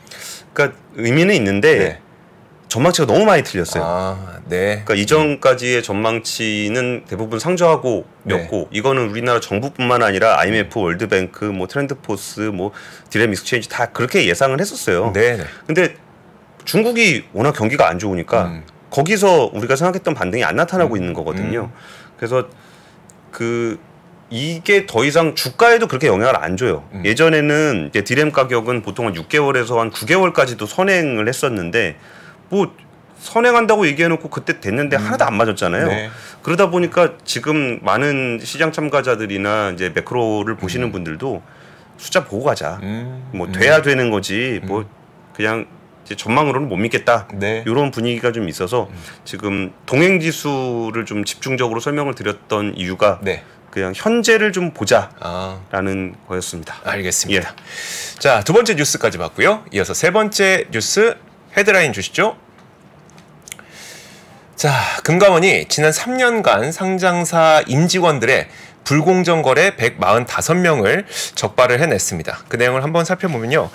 그러니까 0.54 0.78
의미는 0.96 1.34
있는데 1.36 1.78
네. 1.78 2.00
전망치가 2.72 3.06
너무 3.06 3.26
많이 3.26 3.44
틀렸어요. 3.44 3.84
아, 3.86 4.40
네. 4.46 4.82
그러니까 4.86 4.96
이전까지의 4.96 5.84
전망치는 5.84 7.04
대부분 7.06 7.38
상저하고 7.38 8.06
였고 8.30 8.58
네. 8.58 8.68
이거는 8.72 9.10
우리나라 9.10 9.42
정부뿐만 9.42 10.02
아니라 10.02 10.40
IMF, 10.40 10.80
World 10.80 11.12
Bank, 11.12 11.44
뭐 11.44 11.68
TrendForce, 11.68 12.40
뭐 12.54 12.72
DRAMeXchange 13.10 13.68
다 13.68 13.88
그렇게 13.88 14.26
예상을 14.26 14.58
했었어요. 14.58 15.12
네, 15.14 15.36
네. 15.36 15.44
근데 15.68 15.96
중국이 16.64 17.26
워낙 17.34 17.52
경기가 17.52 17.90
안 17.90 18.00
좋으니까 18.00 18.46
음. 18.46 18.64
거기서 18.90 19.52
우리가 19.54 19.76
생각했던 19.76 20.14
반등이 20.14 20.46
안 20.46 20.56
나타나고 20.56 20.96
있는 20.96 21.14
거거든요. 21.14 21.72
음. 21.74 21.78
그래서 22.16 22.48
그 23.32 23.80
이게 24.30 24.86
더 24.86 25.04
이상 25.04 25.36
주가에도 25.36 25.88
그렇게 25.88 26.08
영향을 26.08 26.38
안 26.38 26.56
줘요. 26.56 26.86
음. 26.94 27.04
예전에는 27.04 27.88
이제 27.90 28.06
디램 28.06 28.32
가격은 28.32 28.82
보통 28.82 29.08
한 29.08 29.14
6개월에서 29.14 29.76
한 29.76 29.92
9개월까지도 29.92 30.66
선행을 30.68 31.28
했었는데 31.28 31.98
뭐 32.52 32.76
선행한다고 33.20 33.88
얘기해놓고 33.88 34.30
그때 34.30 34.60
됐는데 34.60 34.98
하나도 34.98 35.26
안 35.26 35.36
맞았잖아요. 35.36 35.88
네. 35.88 36.10
그러다 36.42 36.70
보니까 36.70 37.14
지금 37.24 37.80
많은 37.82 38.40
시장 38.44 38.72
참가자들이나 38.72 39.72
이제 39.72 39.90
매크로를 39.90 40.58
보시는 40.58 40.92
분들도 40.92 41.42
숫자 41.98 42.26
보고 42.26 42.44
가자. 42.44 42.80
음, 42.82 43.30
뭐 43.34 43.48
음. 43.48 43.52
돼야 43.52 43.82
되는 43.82 44.10
거지 44.10 44.60
뭐 44.64 44.86
그냥 45.34 45.68
이제 46.04 46.16
전망으로는 46.16 46.68
못 46.68 46.78
믿겠다 46.78 47.28
네. 47.34 47.64
이런 47.68 47.92
분위기가 47.92 48.32
좀 48.32 48.50
있어서 48.50 48.90
지금 49.24 49.72
동행 49.86 50.20
지수를 50.20 51.06
좀 51.06 51.24
집중적으로 51.24 51.80
설명을 51.80 52.16
드렸던 52.16 52.74
이유가 52.76 53.20
네. 53.22 53.44
그냥 53.70 53.94
현재를 53.96 54.52
좀 54.52 54.72
보자라는 54.72 56.16
아, 56.16 56.28
거였습니다. 56.28 56.76
알겠습니다. 56.84 57.56
자, 58.20 58.44
두 58.44 58.52
번째 58.52 58.74
뉴스까지 58.74 59.18
봤고요. 59.18 59.64
이어서 59.72 59.94
세 59.94 60.12
번째 60.12 60.66
뉴스 60.72 61.16
헤드라인 61.58 61.94
주시죠. 61.94 62.38
자, 64.56 64.72
금감원이 65.04 65.66
지난 65.70 65.92
3년간 65.92 66.72
상장사 66.72 67.64
임직원들의 67.68 68.48
불공정 68.84 69.42
거래 69.42 69.72
145명을 69.76 71.06
적발을 71.36 71.80
해냈습니다. 71.82 72.46
그 72.48 72.58
내용을 72.58 72.84
한번 72.84 73.06
살펴보면요. 73.06 73.70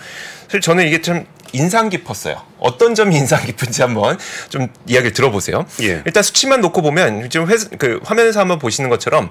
사실 0.44 0.60
저는 0.60 0.86
이게 0.86 1.00
좀 1.00 1.26
인상 1.52 1.88
깊었어요. 1.88 2.42
어떤 2.58 2.94
점이 2.94 3.16
인상 3.16 3.44
깊은지 3.44 3.82
한번 3.82 4.18
좀 4.48 4.68
이야기를 4.86 5.12
들어보세요. 5.12 5.66
예. 5.82 6.02
일단 6.04 6.22
수치만 6.22 6.60
놓고 6.60 6.82
보면 6.82 7.28
지금 7.30 7.50
회, 7.50 7.56
그 7.78 8.00
화면에서 8.04 8.40
한번 8.40 8.58
보시는 8.58 8.90
것처럼 8.90 9.30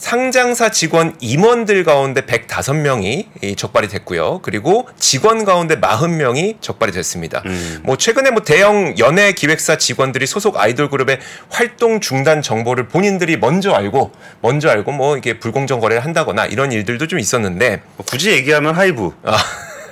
상장사 0.00 0.70
직원 0.70 1.14
임원들 1.20 1.84
가운데 1.84 2.22
105명이 2.22 3.56
적발이 3.56 3.88
됐고요. 3.88 4.40
그리고 4.40 4.88
직원 4.98 5.44
가운데 5.44 5.78
40명이 5.78 6.62
적발이 6.62 6.90
됐습니다. 6.92 7.42
음. 7.44 7.80
뭐 7.84 7.98
최근에 7.98 8.30
뭐 8.30 8.42
대형 8.42 8.94
연예 8.98 9.32
기획사 9.32 9.76
직원들이 9.76 10.26
소속 10.26 10.56
아이돌 10.56 10.88
그룹의 10.88 11.18
활동 11.50 12.00
중단 12.00 12.40
정보를 12.40 12.88
본인들이 12.88 13.36
먼저 13.36 13.72
알고 13.72 14.12
먼저 14.40 14.70
알고 14.70 14.92
뭐 14.92 15.18
이게 15.18 15.38
불공정 15.38 15.80
거래를 15.80 16.02
한다거나 16.02 16.46
이런 16.46 16.72
일들도 16.72 17.06
좀 17.06 17.18
있었는데 17.18 17.82
뭐 17.98 18.06
굳이 18.06 18.30
얘기하면 18.30 18.74
하이브, 18.74 19.12
아 19.24 19.36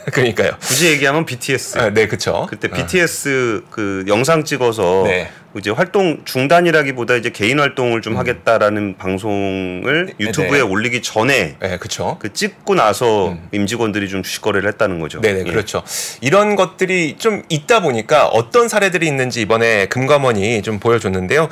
그러니까요. 0.12 0.52
굳이 0.60 0.88
얘기하면 0.88 1.24
BTS. 1.24 1.78
아, 1.78 1.90
네, 1.90 2.06
그렇죠. 2.06 2.46
그때 2.48 2.68
BTS 2.68 3.64
그 3.70 4.04
영상 4.06 4.44
찍어서 4.44 5.02
네. 5.04 5.30
이제 5.56 5.70
활동 5.70 6.18
중단이라기보다 6.24 7.14
이제 7.16 7.30
개인 7.30 7.58
활동을 7.58 8.02
좀 8.02 8.16
하겠다라는 8.18 8.96
방송을 8.98 10.12
유튜브에 10.20 10.58
네. 10.58 10.60
올리기 10.60 11.00
전에 11.02 11.56
네, 11.58 11.78
그렇죠. 11.78 12.18
그 12.20 12.32
찍고 12.32 12.74
나서 12.74 13.36
임직원들이 13.52 14.08
좀 14.08 14.22
주식 14.22 14.42
거래를 14.42 14.68
했다는 14.68 15.00
거죠. 15.00 15.20
네 15.20 15.32
네 15.32 15.40
예. 15.46 15.50
그렇죠. 15.50 15.82
이런 16.20 16.54
것들이 16.56 17.16
좀 17.18 17.42
있다 17.48 17.80
보니까 17.80 18.26
어떤 18.26 18.68
사례들이 18.68 19.06
있는지 19.06 19.40
이번에 19.40 19.86
금감원이 19.86 20.62
좀 20.62 20.78
보여줬는데요. 20.78 21.48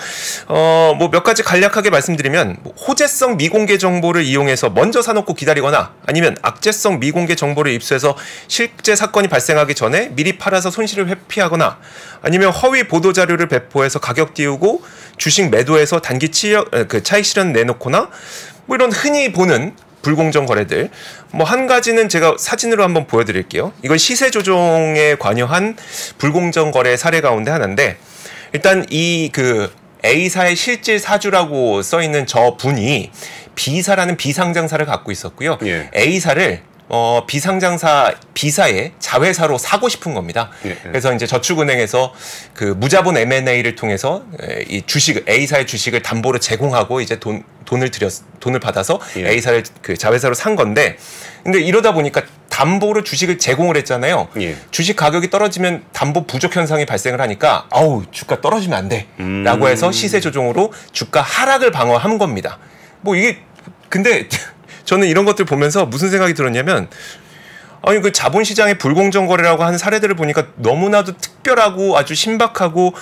어 0.49 0.95
뭐 0.99 1.09
몇 1.11 1.23
가지 1.25 1.43
간략하게 1.43 1.89
말씀드리면 1.91 2.59
뭐 2.63 2.75
호재성 2.75 3.37
미공개 3.39 3.79
정보를 3.79 4.23
이용해서 4.25 4.71
먼저 4.71 5.01
사놓고 5.03 5.35
기다리거나 5.35 5.95
아니면 6.07 6.37
악재성 6.43 6.99
미공개 7.01 7.35
정보를 7.35 7.73
입수해서 7.73 8.17
실제 8.49 8.95
사건이 8.95 9.29
발생하기 9.29 9.75
전에 9.75 10.11
미리 10.15 10.37
팔아서 10.37 10.71
손실을 10.71 11.09
회피하거나 11.09 11.79
아니면 12.27 12.51
허위 12.51 12.83
보도 12.89 13.13
자료를 13.13 13.47
배포해서 13.47 14.01
가격 14.01 14.35
띄우고 14.35 14.83
주식 15.17 15.49
매도해서 15.49 16.01
단기 16.01 16.31
치역, 16.31 16.75
에, 16.75 16.85
그 16.87 17.01
차익 17.05 17.25
실현 17.25 17.53
내놓거나 17.53 18.11
뭐 18.67 18.75
이런 18.75 18.91
흔히 18.91 19.31
보는 19.31 19.77
불공정 20.03 20.45
거래들 20.45 20.91
뭐 21.31 21.47
한 21.47 21.69
가지는 21.69 22.09
제가 22.09 22.35
사진으로 22.37 22.83
한번 22.83 23.07
보여드릴게요. 23.07 23.73
이건 23.85 23.97
시세 23.99 24.33
조종에 24.33 25.15
관여한 25.21 25.77
불공정 26.19 26.73
거래 26.73 26.97
사례 26.97 27.21
가운데 27.21 27.53
하나인데 27.53 27.97
일단 28.53 28.85
이 28.91 29.31
그 29.33 29.73
A사의 30.05 30.57
실질 30.57 30.99
사주라고 30.99 31.83
써 31.83 32.03
있는 32.03 32.27
저 32.27 32.57
분이 32.57 33.11
B사라는 33.55 34.17
비상장사를 34.17 34.85
갖고 34.85 35.13
있었고요. 35.13 35.59
예. 35.65 35.91
A사를 35.97 36.61
어, 36.89 37.25
비상장사 37.27 38.15
B사의 38.35 38.93
자회사로 38.99 39.59
사고 39.59 39.89
싶은 39.89 40.15
겁니다. 40.15 40.51
예, 40.65 40.71
예. 40.71 40.79
그래서 40.83 41.13
이제 41.13 41.27
저축은행에서 41.27 42.15
그 42.55 42.65
무자본 42.65 43.17
M&A를 43.17 43.75
통해서 43.75 44.23
에, 44.41 44.65
이 44.69 44.83
주식 44.87 45.29
A사의 45.29 45.67
주식을 45.67 46.03
담보로 46.03 46.39
제공하고 46.39 47.01
이제 47.01 47.19
돈 47.19 47.43
돈을 47.65 47.91
들였 47.91 48.13
돈을 48.39 48.61
받아서 48.61 49.01
예. 49.17 49.29
A사를 49.29 49.65
그 49.83 49.97
자회사로 49.97 50.35
산 50.35 50.55
건데 50.55 50.97
근데 51.43 51.61
이러다 51.61 51.93
보니까 51.93 52.23
담보로 52.49 53.03
주식을 53.03 53.39
제공을 53.39 53.77
했잖아요. 53.79 54.29
예. 54.41 54.57
주식 54.71 54.95
가격이 54.95 55.29
떨어지면 55.31 55.85
담보 55.93 56.27
부족 56.27 56.55
현상이 56.55 56.87
발생을 56.87 57.21
하니까 57.21 57.67
아우 57.71 58.05
주가 58.13 58.41
떨어지면 58.41 58.79
안 58.79 58.89
돼라고 58.89 59.65
음. 59.65 59.67
해서 59.67 59.91
시세 59.91 60.21
조종으로 60.21 60.73
주가 60.93 61.21
하락을 61.21 61.73
방어한 61.73 62.19
겁니다. 62.19 62.59
뭐 63.01 63.17
이게 63.17 63.39
근데 63.89 64.29
저는 64.87 65.07
이런 65.07 65.27
것들 65.27 65.45
보면서 65.45 65.85
무슨 65.85 66.11
생각이 66.11 66.33
들었냐면 66.33 66.89
아니 67.83 68.01
그 68.01 68.11
자본 68.13 68.43
시장의 68.43 68.79
불공정 68.79 69.27
거래라고 69.27 69.63
하는 69.63 69.79
사례들을 69.79 70.17
보니까 70.17 70.47
너무나도 70.57 71.19
특별하고 71.19 71.99
아주 71.99 72.15
신박하고 72.15 72.95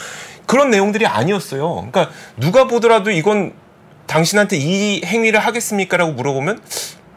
그런 0.47 0.71
내용들이 0.71 1.07
아니었어요. 1.07 1.89
그러니까 1.91 2.11
누가 2.37 2.67
보더라도 2.67 3.11
이건 3.11 3.53
당신한테 4.07 4.57
이 4.59 5.03
행위를 5.05 5.41
하겠습니까라고 5.41 6.13
물어보면 6.13 6.61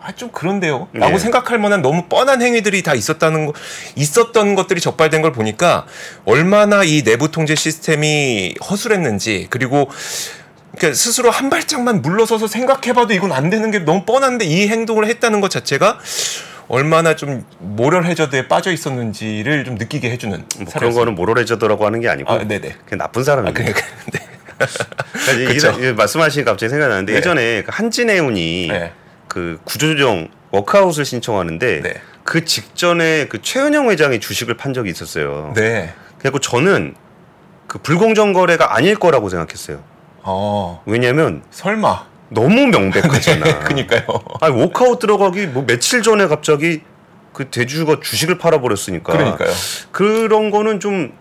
아 0.08 0.14
좀 0.16 0.30
그런데요. 0.32 0.88
라고 0.94 1.14
네. 1.14 1.20
생각할 1.20 1.60
만한 1.60 1.82
너무 1.82 2.06
뻔한 2.08 2.42
행위들이 2.42 2.82
다 2.82 2.94
있었다는 2.94 3.48
거 3.48 3.54
있었던 3.96 4.56
것들이 4.56 4.80
적발된 4.80 5.22
걸 5.22 5.34
보니까 5.34 5.86
얼마나 6.24 6.86
이 6.86 7.04
내부 7.04 7.30
통제 7.30 7.56
시스템이 7.56 8.56
허술했는지 8.70 9.48
그리고 9.50 9.90
그러니까 10.76 10.96
스스로 10.96 11.32
한 11.32 11.50
발짝만 11.50 12.02
물러서서 12.02 12.48
생각해봐도 12.48 13.14
이건 13.14 13.32
안 13.32 13.50
되는 13.50 13.72
게 13.72 13.80
너무 13.80 14.06
뻔한데 14.06 14.46
이 14.46 14.68
행동을 14.68 15.08
했다는 15.08 15.42
것 15.42 15.50
자체가 15.50 16.00
얼마나 16.68 17.16
좀 17.16 17.46
모럴 17.60 18.06
해저드에 18.06 18.48
빠져 18.48 18.72
있었는지를 18.72 19.64
좀 19.64 19.76
느끼게 19.76 20.12
해주는 20.12 20.46
뭐 20.60 20.74
그런. 20.74 20.94
거는 20.94 21.16
모럴 21.16 21.40
해저더라고 21.40 21.86
하는 21.86 22.02
게 22.02 22.10
아니고 22.10 22.32
아, 22.32 22.38
네네. 22.40 22.76
그냥 22.86 23.00
나쁜 23.00 23.24
사람입니다. 23.24 23.62
아, 23.62 23.74
그러니까 23.74 23.88
네. 24.12 24.28
그러니까 25.46 25.94
말씀하시니까 25.94 26.52
갑자기 26.52 26.70
생각나는데 26.70 27.14
네. 27.14 27.18
예전에 27.18 27.64
그 27.64 27.70
한진해운이 27.72 28.68
네. 28.70 28.92
그 29.28 29.60
구조조정 29.64 30.28
워크아웃을 30.52 31.06
신청하는데 31.06 31.82
네. 31.82 31.94
그 32.24 32.44
직전에 32.44 33.28
그 33.28 33.42
최은영 33.42 33.90
회장이 33.90 34.20
주식을 34.20 34.58
판 34.58 34.74
적이 34.74 34.92
있었어요. 34.92 35.54
네. 35.56 35.94
그리고 36.20 36.40
저는 36.40 36.96
그 37.68 37.80
불공정 37.80 38.34
거래가 38.34 38.76
아닐 38.76 38.96
거라고 38.96 39.30
생각했어요. 39.30 39.82
어 40.30 40.82
왜냐면 40.86 41.42
설마. 41.52 42.06
너무 42.30 42.68
명백하잖아. 42.68 43.60
그니까요. 43.64 44.04
아니 44.42 44.54
워크아웃 44.62 45.00
들어가기 45.00 45.48
뭐 45.48 45.66
며칠 45.66 46.02
전에 46.04 46.28
갑자기 46.28 46.82
그 47.32 47.46
대주가 47.46 48.00
주식을 48.04 48.38
팔아버렸으니까. 48.38 49.14
그러니까요. 49.14 49.50
그런 49.92 50.52
거는 50.52 50.80
좀 50.82 51.14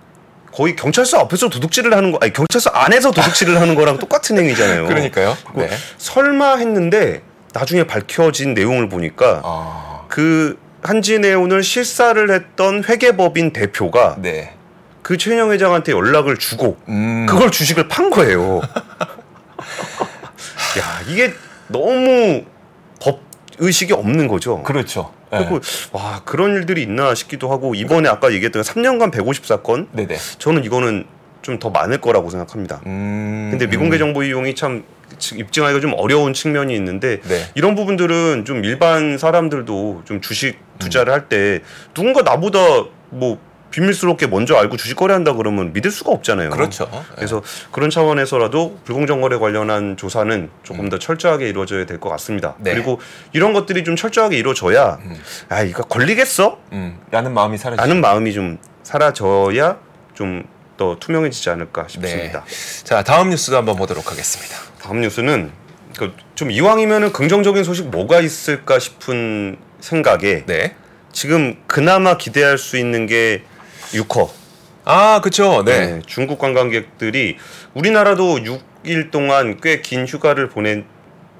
거의 0.53 0.75
경찰서 0.75 1.19
앞에서 1.21 1.49
도둑질을 1.49 1.95
하는 1.95 2.11
거, 2.11 2.19
아니 2.23 2.33
경찰서 2.33 2.71
안에서 2.71 3.11
도둑질을 3.13 3.61
하는 3.61 3.75
거랑 3.75 3.99
똑같은 3.99 4.39
행위잖아요. 4.39 4.87
그러니까요. 4.89 5.37
네. 5.55 5.69
설마 5.99 6.57
했는데 6.57 7.23
나중에 7.53 7.85
밝혀진 7.85 8.55
내용을 8.55 8.89
보니까 8.89 9.43
아, 9.45 10.01
그 10.09 10.59
한진해운을 10.83 11.63
실사를 11.63 12.31
했던 12.31 12.83
회계법인 12.85 13.53
대표가 13.53 14.17
네. 14.19 14.55
그 15.03 15.17
최은영 15.19 15.53
회장한테 15.53 15.93
연락을 15.93 16.37
주고 16.37 16.77
음. 16.89 17.27
그걸 17.29 17.51
주식을 17.51 17.89
판 17.89 18.11
거예요. 18.11 18.61
야 20.79 21.01
이게 21.09 21.33
너무 21.69 22.45
법 23.01 23.21
의식이 23.59 23.93
없는 23.93 24.29
거죠. 24.29 24.63
그렇죠. 24.63 25.13
네. 25.33 25.39
그리고 25.39 25.61
와 25.93 26.23
그런 26.25 26.55
일들이 26.55 26.83
있나 26.83 27.15
싶기도 27.15 27.51
하고 27.51 27.75
이번에 27.75 28.09
아까 28.09 28.33
얘기했던 28.33 28.63
3년간 28.63 29.11
150사건 29.13 29.89
네네. 29.93 30.17
저는 30.39 30.65
이거는 30.65 31.07
좀 31.43 31.59
더 31.61 31.71
많을 31.71 32.01
거라고 32.01 32.29
생각합니다. 32.31 32.81
음. 32.87 33.49
근데 33.53 33.69
미공개 33.69 33.99
정보 33.99 34.25
이용이 34.25 34.57
참 34.57 34.83
입증하기가 35.33 35.81
좀 35.81 35.93
어려운 35.97 36.35
측면이 36.35 36.75
있는데 36.75 37.21
네. 37.23 37.45
이런 37.55 37.77
부분들은 37.77 38.45
좀 38.45 38.65
일반 38.65 39.17
사람들도 39.17 40.03
좀 40.05 40.21
주식 40.21 40.59
투자를 40.81 41.13
할 41.13 41.29
때 41.29 41.61
누군가 41.95 42.23
나보다 42.23 42.59
뭐 43.11 43.39
비밀스럽게 43.71 44.27
먼저 44.29 44.57
알고 44.57 44.77
주식 44.77 44.97
거래한다 44.97 45.35
그러면 45.35 45.73
믿을 45.73 45.91
수가 45.91 46.13
없잖아요. 46.13 46.51
그렇죠. 46.51 46.89
그래서 47.15 47.43
그런 47.73 47.91
차원에서라도 47.91 48.79
불공정 48.85 49.21
거래 49.21 49.37
관련한 49.39 49.97
조사는 49.97 50.51
조금 50.63 50.89
더 50.89 50.99
철저하게 50.99 51.49
이루어져야 51.49 51.85
될 51.87 52.01
것 52.01 52.09
같습니다. 52.11 52.55
네. 52.59 52.73
그리고 52.73 53.01
이런 53.33 53.53
것들이 53.53 53.85
좀 53.85 53.97
철저하게 53.97 54.37
이루어져야 54.39 54.99
아 55.49 55.63
이거 55.63 55.83
걸리겠어? 55.83 56.59
음, 56.73 56.99
라는 57.11 57.33
마음이 57.35 57.59
사라지죠. 57.59 57.81
라는 57.83 58.01
마음이 58.01 58.33
좀 58.33 58.59
사라져야 58.83 59.79
좀 60.15 60.45
더 60.77 60.97
투명해지지 61.01 61.49
않을까 61.51 61.87
싶습니다. 61.89 62.45
네. 62.45 62.85
자, 62.85 63.03
다음 63.03 63.31
뉴스도 63.31 63.57
한번 63.57 63.77
보도록 63.77 64.11
하겠습니다. 64.11 64.57
다음 64.83 65.01
뉴스는 65.01 65.51
그좀 65.97 66.51
이왕이면은 66.51 67.13
긍정적인 67.13 67.65
소식 67.65 67.89
뭐가 67.89 68.21
있을까 68.21 68.79
싶은 68.79 69.57
생각에 69.81 70.45
네. 70.45 70.77
지금 71.13 71.57
그나마 71.67 72.19
기대할 72.19 72.59
수 72.59 72.77
있는 72.77 73.07
게 73.07 73.43
유커. 73.95 74.31
아, 74.85 75.21
그렇죠. 75.21 75.65
네. 75.65 75.87
네, 75.87 76.03
중국 76.07 76.39
관광객들이 76.39 77.37
우리나라도 77.75 78.37
6일 78.39 79.11
동안 79.11 79.61
꽤 79.61 79.81
긴 79.83 80.07
휴가를 80.07 80.49
보낸 80.49 80.85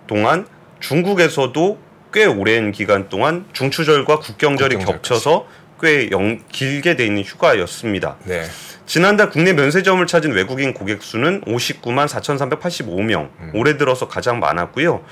동안 0.07 0.47
중국에서도 0.81 1.79
꽤 2.13 2.25
오랜 2.25 2.73
기간 2.73 3.09
동안 3.09 3.45
중추절과 3.53 4.19
국경절이 4.21 4.77
국경절까지. 4.77 5.09
겹쳐서 5.11 5.47
꽤 5.81 6.09
영, 6.11 6.41
길게 6.51 6.97
돼 6.97 7.05
있는 7.05 7.23
휴가였습니다. 7.23 8.17
네. 8.25 8.45
지난달 8.87 9.31
국내 9.31 9.53
면세점을 9.53 10.07
찾은 10.07 10.33
외국인 10.33 10.73
고객 10.73 11.03
수는 11.03 11.43
59만 11.43 12.07
4,385명. 12.09 13.29
올해 13.55 13.77
들어서 13.77 14.09
가장 14.09 14.39
많았고요. 14.39 15.05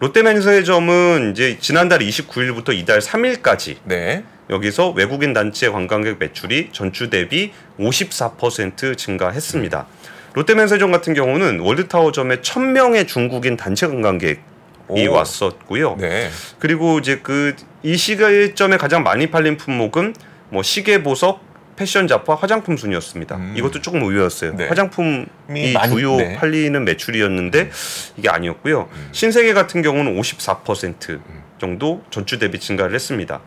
롯데 0.00 0.22
면세점은 0.22 1.32
이제 1.32 1.58
지난달 1.60 2.00
29일부터 2.00 2.74
이달 2.74 2.98
3일까지 3.00 3.76
네. 3.84 4.24
여기서 4.48 4.90
외국인 4.90 5.32
단체 5.32 5.68
관광객 5.68 6.18
매출이 6.18 6.70
전주 6.72 7.10
대비 7.10 7.52
54% 7.78 8.96
증가했습니다. 8.96 9.86
롯데면세점 10.32 10.90
같은 10.90 11.14
경우는 11.14 11.60
월드타워점에 11.60 12.36
1000명의 12.36 13.06
중국인 13.06 13.56
단체 13.56 13.86
관광객이 13.86 14.40
오. 14.88 15.12
왔었고요. 15.12 15.96
네. 16.00 16.30
그리고 16.58 16.98
이제 16.98 17.18
그 17.18 17.54
이 17.82 17.96
시점에 17.96 18.76
가장 18.76 19.02
많이 19.02 19.28
팔린 19.28 19.56
품목은 19.56 20.14
뭐 20.50 20.62
시계, 20.62 21.02
보석, 21.02 21.40
패션 21.80 22.06
잡화, 22.06 22.34
화장품 22.34 22.76
순이었습니다. 22.76 23.36
음. 23.36 23.54
이것도 23.56 23.80
조금 23.80 24.02
의외였어요. 24.02 24.54
네. 24.54 24.68
화장품이 24.68 25.72
많이- 25.72 25.94
주요 25.94 26.16
네. 26.16 26.34
팔리는 26.36 26.84
매출이었는데 26.84 27.70
이게 28.18 28.28
아니었고요. 28.28 28.90
신세계 29.12 29.54
같은 29.54 29.80
경우는 29.80 30.14
54% 30.20 31.18
정도 31.58 32.02
전주 32.10 32.38
대비 32.38 32.58
증가를 32.60 32.94
했습니다. 32.94 33.40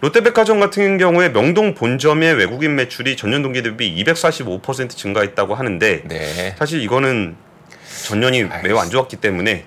롯데백화점 0.00 0.58
같은 0.58 0.96
경우에 0.96 1.28
명동 1.28 1.74
본점의 1.74 2.36
외국인 2.36 2.76
매출이 2.76 3.14
전년 3.18 3.42
동기 3.42 3.62
대비 3.62 3.94
245% 4.04 4.88
증가했다고 4.96 5.54
하는데 5.54 6.02
네. 6.06 6.54
사실 6.58 6.80
이거는 6.80 7.36
전년이 8.06 8.44
매우 8.64 8.78
안. 8.78 8.88
좋았기 8.88 9.16
때문에 9.16 9.66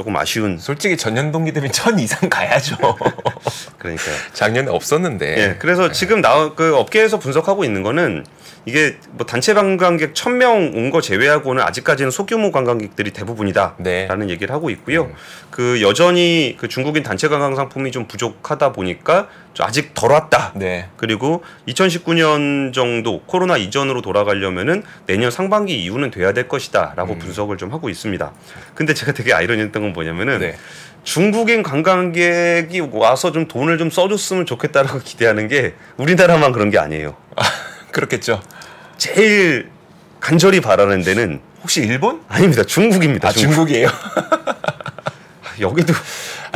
조금 0.00 0.16
아쉬운 0.16 0.56
솔직히 0.56 0.96
전년 0.96 1.30
동기 1.30 1.52
대비 1.52 1.70
천 1.70 1.98
이상 1.98 2.30
가야죠. 2.30 2.74
그러니까요. 3.76 4.16
작년에 4.32 4.70
없었는데. 4.70 5.36
예, 5.36 5.56
그래서 5.58 5.92
지금 5.92 6.22
나그 6.22 6.74
업계에서 6.74 7.18
분석하고 7.18 7.64
있는 7.64 7.82
거는 7.82 8.24
이게 8.66 8.96
뭐 9.12 9.24
단체 9.26 9.54
관광객 9.54 10.12
1000명 10.14 10.74
온 10.76 10.90
거 10.90 11.00
제외하고는 11.00 11.62
아직까지는 11.62 12.10
소규모 12.10 12.50
관광객들이 12.50 13.12
대부분이다라는 13.12 13.78
네. 13.78 14.08
얘기를 14.28 14.52
하고 14.54 14.70
있고요. 14.70 15.10
그 15.50 15.80
여전히 15.82 16.56
그 16.58 16.68
중국인 16.68 17.02
단체 17.02 17.28
관광 17.28 17.54
상품이 17.54 17.92
좀 17.92 18.06
부족하다 18.06 18.72
보니까 18.72 19.28
좀 19.54 19.66
아직 19.66 19.94
덜 19.94 20.10
왔다. 20.12 20.52
네. 20.56 20.88
그리고 20.96 21.42
2019년 21.68 22.72
정도 22.72 23.20
코로나 23.22 23.56
이전으로 23.56 24.02
돌아가려면은 24.02 24.82
내년 25.06 25.30
상반기 25.30 25.82
이후는 25.84 26.10
돼야 26.10 26.32
될 26.32 26.48
것이다라고 26.48 27.18
분석을 27.18 27.56
좀 27.56 27.72
하고 27.72 27.88
있습니다. 27.88 28.32
근데 28.74 28.94
제가 28.94 29.12
되게 29.12 29.32
아이러니했던 29.32 29.82
건 29.82 29.92
뭐냐면은 29.92 30.38
네. 30.40 30.56
중국인 31.02 31.62
관광객이 31.62 32.80
와서 32.92 33.32
좀 33.32 33.48
돈을 33.48 33.78
좀 33.78 33.90
써줬으면 33.90 34.44
좋겠다라고 34.46 35.00
기대하는 35.04 35.48
게 35.48 35.74
우리나라만 35.96 36.52
그런 36.52 36.70
게 36.70 36.78
아니에요. 36.78 37.16
그렇겠죠. 37.92 38.42
제일 38.98 39.70
간절히 40.20 40.60
바라는 40.60 41.02
데는 41.02 41.40
혹시 41.62 41.80
일본? 41.80 42.22
아닙니다. 42.28 42.62
중국입니다. 42.64 43.28
아, 43.28 43.32
중국. 43.32 43.54
중국이에요. 43.54 43.88
여기도 45.60 45.92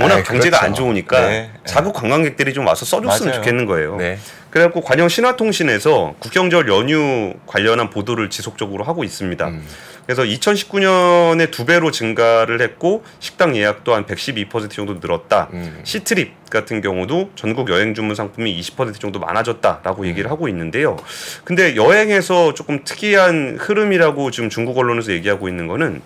워낙 0.01 0.17
아이, 0.17 0.23
경제가 0.23 0.59
그렇죠. 0.59 0.67
안 0.67 0.75
좋으니까 0.75 1.21
네. 1.29 1.51
자국 1.67 1.93
관광객들이 1.95 2.55
좀 2.55 2.67
와서 2.67 2.85
써줬으면 2.87 3.33
맞아요. 3.33 3.43
좋겠는 3.43 3.67
거예요. 3.67 3.97
네. 3.97 4.19
그래갖고 4.51 4.81
관영 4.81 5.09
신화통신에서 5.09 6.15
국경절 6.21 6.69
연휴 6.69 7.35
관련한 7.47 7.91
보도를 7.91 8.31
지속적으로 8.31 8.85
하고 8.85 9.05
있습니다. 9.05 9.47
음. 9.47 9.67
그래서 10.07 10.23
2019년에 10.23 11.51
두 11.51 11.65
배로 11.65 11.91
증가를 11.91 12.61
했고 12.61 13.05
식당 13.21 13.57
예약도 13.57 13.95
한 13.95 14.05
112% 14.05 14.71
정도 14.71 14.95
늘었다. 14.95 15.49
음. 15.53 15.81
시트립 15.83 16.51
같은 16.51 16.81
경우도 16.81 17.31
전국 17.35 17.71
여행 17.71 17.95
주문 17.95 18.15
상품이 18.15 18.61
20% 18.61 19.01
정도 19.01 19.19
많아졌다라고 19.19 20.03
음. 20.03 20.07
얘기를 20.07 20.31
하고 20.31 20.49
있는데요. 20.49 20.97
근데 21.45 21.75
여행에서 21.75 22.55
조금 22.55 22.85
특이한 22.85 23.57
흐름이라고 23.59 24.31
지금 24.31 24.51
중국 24.51 24.77
언론에서 24.77 25.13
얘기하고 25.13 25.49
있는 25.49 25.67
거는 25.67 26.03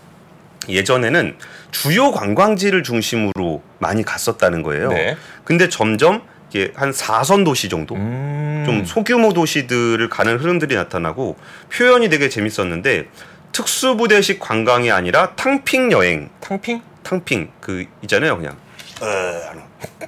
예전에는 0.69 1.37
주요 1.71 2.13
관광지를 2.13 2.83
중심으로 2.83 3.63
많이 3.79 4.05
갔었다는 4.05 4.63
거예요. 4.63 4.91
네. 4.91 5.17
근데 5.45 5.69
점점 5.69 6.23
이게 6.51 6.73
한 6.75 6.93
4선 6.93 7.45
도시 7.45 7.69
정도 7.69 7.95
음. 7.95 8.63
좀 8.65 8.85
소규모 8.85 9.33
도시들을 9.33 10.09
가는 10.09 10.39
흐름들이 10.39 10.75
나타나고 10.75 11.37
표현이 11.73 12.09
되게 12.09 12.29
재밌었는데 12.29 13.09
특수부대식 13.59 14.39
관광이 14.39 14.91
아니라 14.93 15.35
탕핑 15.35 15.91
여행, 15.91 16.31
탕핑? 16.41 16.81
탕핑 17.03 17.51
그 17.61 17.87
있잖아요, 18.03 18.37
그냥 18.37 18.57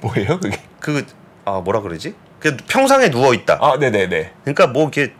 뭐예요, 0.01 0.39
그게? 0.39 0.57
그 0.79 1.05
아 1.45 1.59
뭐라 1.59 1.81
그러지? 1.81 2.13
그 2.39 2.55
평상에 2.67 3.09
누워 3.09 3.33
있다. 3.33 3.57
아, 3.61 3.77
네, 3.77 3.89
네, 3.89 4.07
네. 4.07 4.31
그러니까 4.43 4.67
뭐 4.67 4.87
이게 4.87 5.13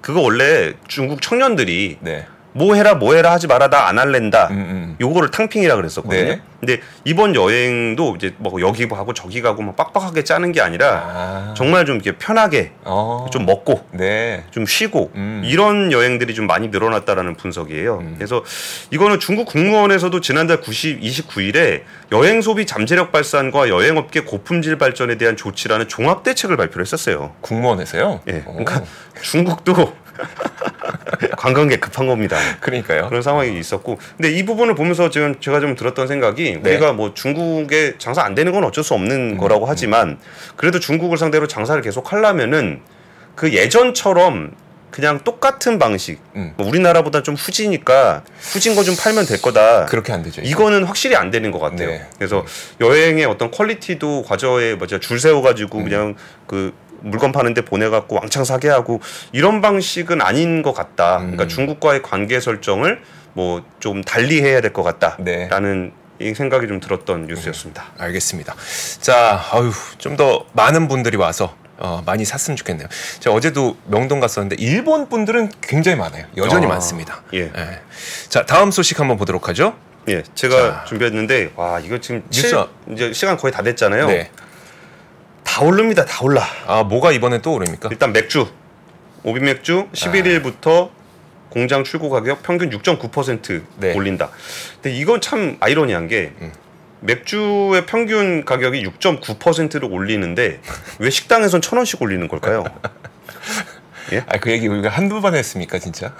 그거 0.00 0.20
원래 0.20 0.72
중국 0.88 1.20
청년들이 1.22 1.98
네. 2.00 2.26
뭐 2.56 2.74
해라 2.74 2.94
뭐 2.94 3.14
해라 3.14 3.32
하지 3.32 3.46
마라 3.46 3.68
나 3.68 3.84
안 3.84 3.98
할랜다. 3.98 4.48
음, 4.50 4.56
음. 4.56 4.96
요거를 5.00 5.30
탕핑이라 5.30 5.76
그랬었거든요. 5.76 6.22
네. 6.22 6.40
근데 6.60 6.80
이번 7.04 7.34
여행도 7.34 8.16
이제 8.16 8.34
뭐 8.38 8.58
여기 8.62 8.88
가고 8.88 9.12
저기 9.12 9.42
가고 9.42 9.60
막 9.62 9.76
빡빡하게 9.76 10.24
짜는 10.24 10.52
게 10.52 10.62
아니라 10.62 11.02
아. 11.04 11.54
정말 11.54 11.84
좀 11.84 11.96
이렇게 11.96 12.16
편하게 12.16 12.72
어. 12.84 13.26
좀 13.30 13.44
먹고 13.44 13.84
네. 13.90 14.44
좀 14.50 14.64
쉬고 14.64 15.10
음. 15.16 15.42
이런 15.44 15.92
여행들이 15.92 16.34
좀 16.34 16.46
많이 16.46 16.68
늘어났다라는 16.68 17.34
분석이에요. 17.36 17.98
음. 17.98 18.14
그래서 18.16 18.42
이거는 18.90 19.20
중국 19.20 19.46
국무원에서도 19.46 20.18
지난달 20.22 20.62
90, 20.62 21.00
29일에 21.02 21.82
여행 22.12 22.40
소비 22.40 22.64
잠재력 22.64 23.12
발산과 23.12 23.68
여행업계 23.68 24.20
고품질 24.20 24.78
발전에 24.78 25.18
대한 25.18 25.36
조치라는 25.36 25.88
종합 25.88 26.22
대책을 26.22 26.56
발표를 26.56 26.86
했었어요. 26.86 27.32
국무원에서요? 27.42 28.20
예. 28.28 28.42
오. 28.46 28.52
그러니까 28.64 28.82
중국도 29.20 29.74
관광객 31.36 31.80
급한 31.80 32.06
겁니다. 32.06 32.36
그러니까요. 32.60 33.08
그런 33.08 33.22
상황이 33.22 33.58
있었고 33.58 33.98
근데 34.16 34.30
이 34.32 34.44
부분을 34.44 34.74
보면서 34.74 35.10
지금 35.10 35.38
제가 35.40 35.60
좀 35.60 35.74
들었던 35.74 36.06
생각이 36.06 36.58
네. 36.62 36.70
우리가 36.70 36.92
뭐 36.92 37.14
중국에 37.14 37.94
장사 37.98 38.22
안 38.22 38.34
되는 38.34 38.52
건 38.52 38.64
어쩔 38.64 38.84
수 38.84 38.94
없는 38.94 39.32
음, 39.34 39.38
거라고 39.38 39.66
하지만 39.66 40.18
그래도 40.56 40.78
중국을 40.80 41.18
상대로 41.18 41.46
장사를 41.46 41.80
계속 41.82 42.12
하려면은 42.12 42.80
그 43.34 43.52
예전처럼 43.52 44.52
그냥 44.90 45.18
똑같은 45.24 45.80
방식 45.80 46.20
음. 46.36 46.52
뭐 46.56 46.68
우리나라보다 46.68 47.24
좀 47.24 47.34
후지니까 47.34 48.22
후진 48.52 48.76
거 48.76 48.84
좀 48.84 48.94
팔면 48.96 49.26
될 49.26 49.42
거다 49.42 49.86
그렇게 49.86 50.12
안 50.12 50.22
되죠. 50.22 50.40
이거 50.44 50.70
는 50.70 50.84
확실히 50.84 51.16
안 51.16 51.30
되는 51.32 51.50
것 51.50 51.58
같아요. 51.58 51.88
네. 51.88 52.06
그래서 52.16 52.44
여행의 52.80 53.24
어떤 53.24 53.50
퀄리티도 53.50 54.22
과저에 54.22 54.74
뭐죠 54.76 55.00
줄 55.00 55.18
세워가지고 55.18 55.78
음. 55.78 55.84
그냥 55.84 56.14
그 56.46 56.72
물건 57.04 57.32
파는데 57.32 57.64
보내갖고 57.64 58.16
왕창 58.16 58.44
사게 58.44 58.68
하고 58.68 59.00
이런 59.32 59.60
방식은 59.60 60.20
아닌 60.22 60.62
것 60.62 60.72
같다. 60.72 61.18
그러니까 61.18 61.44
음. 61.44 61.48
중국과의 61.48 62.02
관계 62.02 62.40
설정을 62.40 63.00
뭐 63.34 63.62
좀 63.80 64.02
달리 64.02 64.40
해야 64.42 64.60
될것 64.60 64.84
네. 65.18 65.48
같다라는 65.48 65.92
이 66.20 66.32
생각이 66.32 66.66
좀 66.68 66.80
들었던 66.80 67.26
뉴스였습니다. 67.26 67.84
알겠습니다. 67.98 68.54
자, 69.00 69.44
아유, 69.52 69.70
좀 69.98 70.16
더 70.16 70.46
많은 70.52 70.88
분들이 70.88 71.16
와서 71.16 71.54
어, 71.76 72.02
많이 72.06 72.24
샀으면 72.24 72.56
좋겠네요. 72.56 72.86
제가 73.18 73.34
어제도 73.34 73.76
명동 73.86 74.20
갔었는데 74.20 74.56
일본 74.60 75.08
분들은 75.08 75.50
굉장히 75.60 75.98
많아요. 75.98 76.24
여전히 76.36 76.66
아, 76.66 76.68
많습니다. 76.68 77.22
예. 77.34 77.50
자, 78.28 78.46
다음 78.46 78.70
소식 78.70 79.00
한번 79.00 79.16
보도록 79.16 79.48
하죠. 79.48 79.74
예, 80.08 80.22
제가 80.34 80.56
자. 80.56 80.84
준비했는데 80.86 81.52
와 81.56 81.80
이거 81.80 81.98
지금 81.98 82.22
뉴스- 82.30 82.48
칠- 82.50 82.66
이제 82.92 83.12
시간 83.12 83.36
거의 83.36 83.52
다 83.52 83.62
됐잖아요. 83.62 84.06
네. 84.06 84.30
다 85.54 85.62
오릅니다, 85.62 86.04
다 86.04 86.18
올라. 86.24 86.42
아, 86.66 86.82
뭐가 86.82 87.12
이번에 87.12 87.40
또 87.40 87.52
오릅니까? 87.52 87.88
일단 87.92 88.12
맥주 88.12 88.48
오비 89.22 89.38
맥주 89.38 89.86
11일부터 89.92 90.90
공장 91.48 91.84
출고 91.84 92.10
가격 92.10 92.42
평균 92.42 92.70
6.9% 92.70 93.62
네. 93.76 93.94
올린다. 93.94 94.30
근데 94.82 94.96
이건 94.96 95.20
참 95.20 95.56
아이러니한 95.60 96.08
게 96.08 96.32
음. 96.40 96.50
맥주의 97.02 97.86
평균 97.86 98.44
가격이 98.44 98.84
6.9%를 98.84 99.92
올리는데 99.92 100.58
왜 100.98 101.10
식당에선 101.10 101.62
천 101.62 101.76
원씩 101.76 102.02
올리는 102.02 102.26
걸까요? 102.26 102.64
예? 104.12 104.24
아, 104.26 104.38
그 104.38 104.50
얘기 104.50 104.66
우리가 104.66 104.88
한두 104.88 105.20
번 105.20 105.36
했습니까, 105.36 105.78
진짜? 105.78 106.14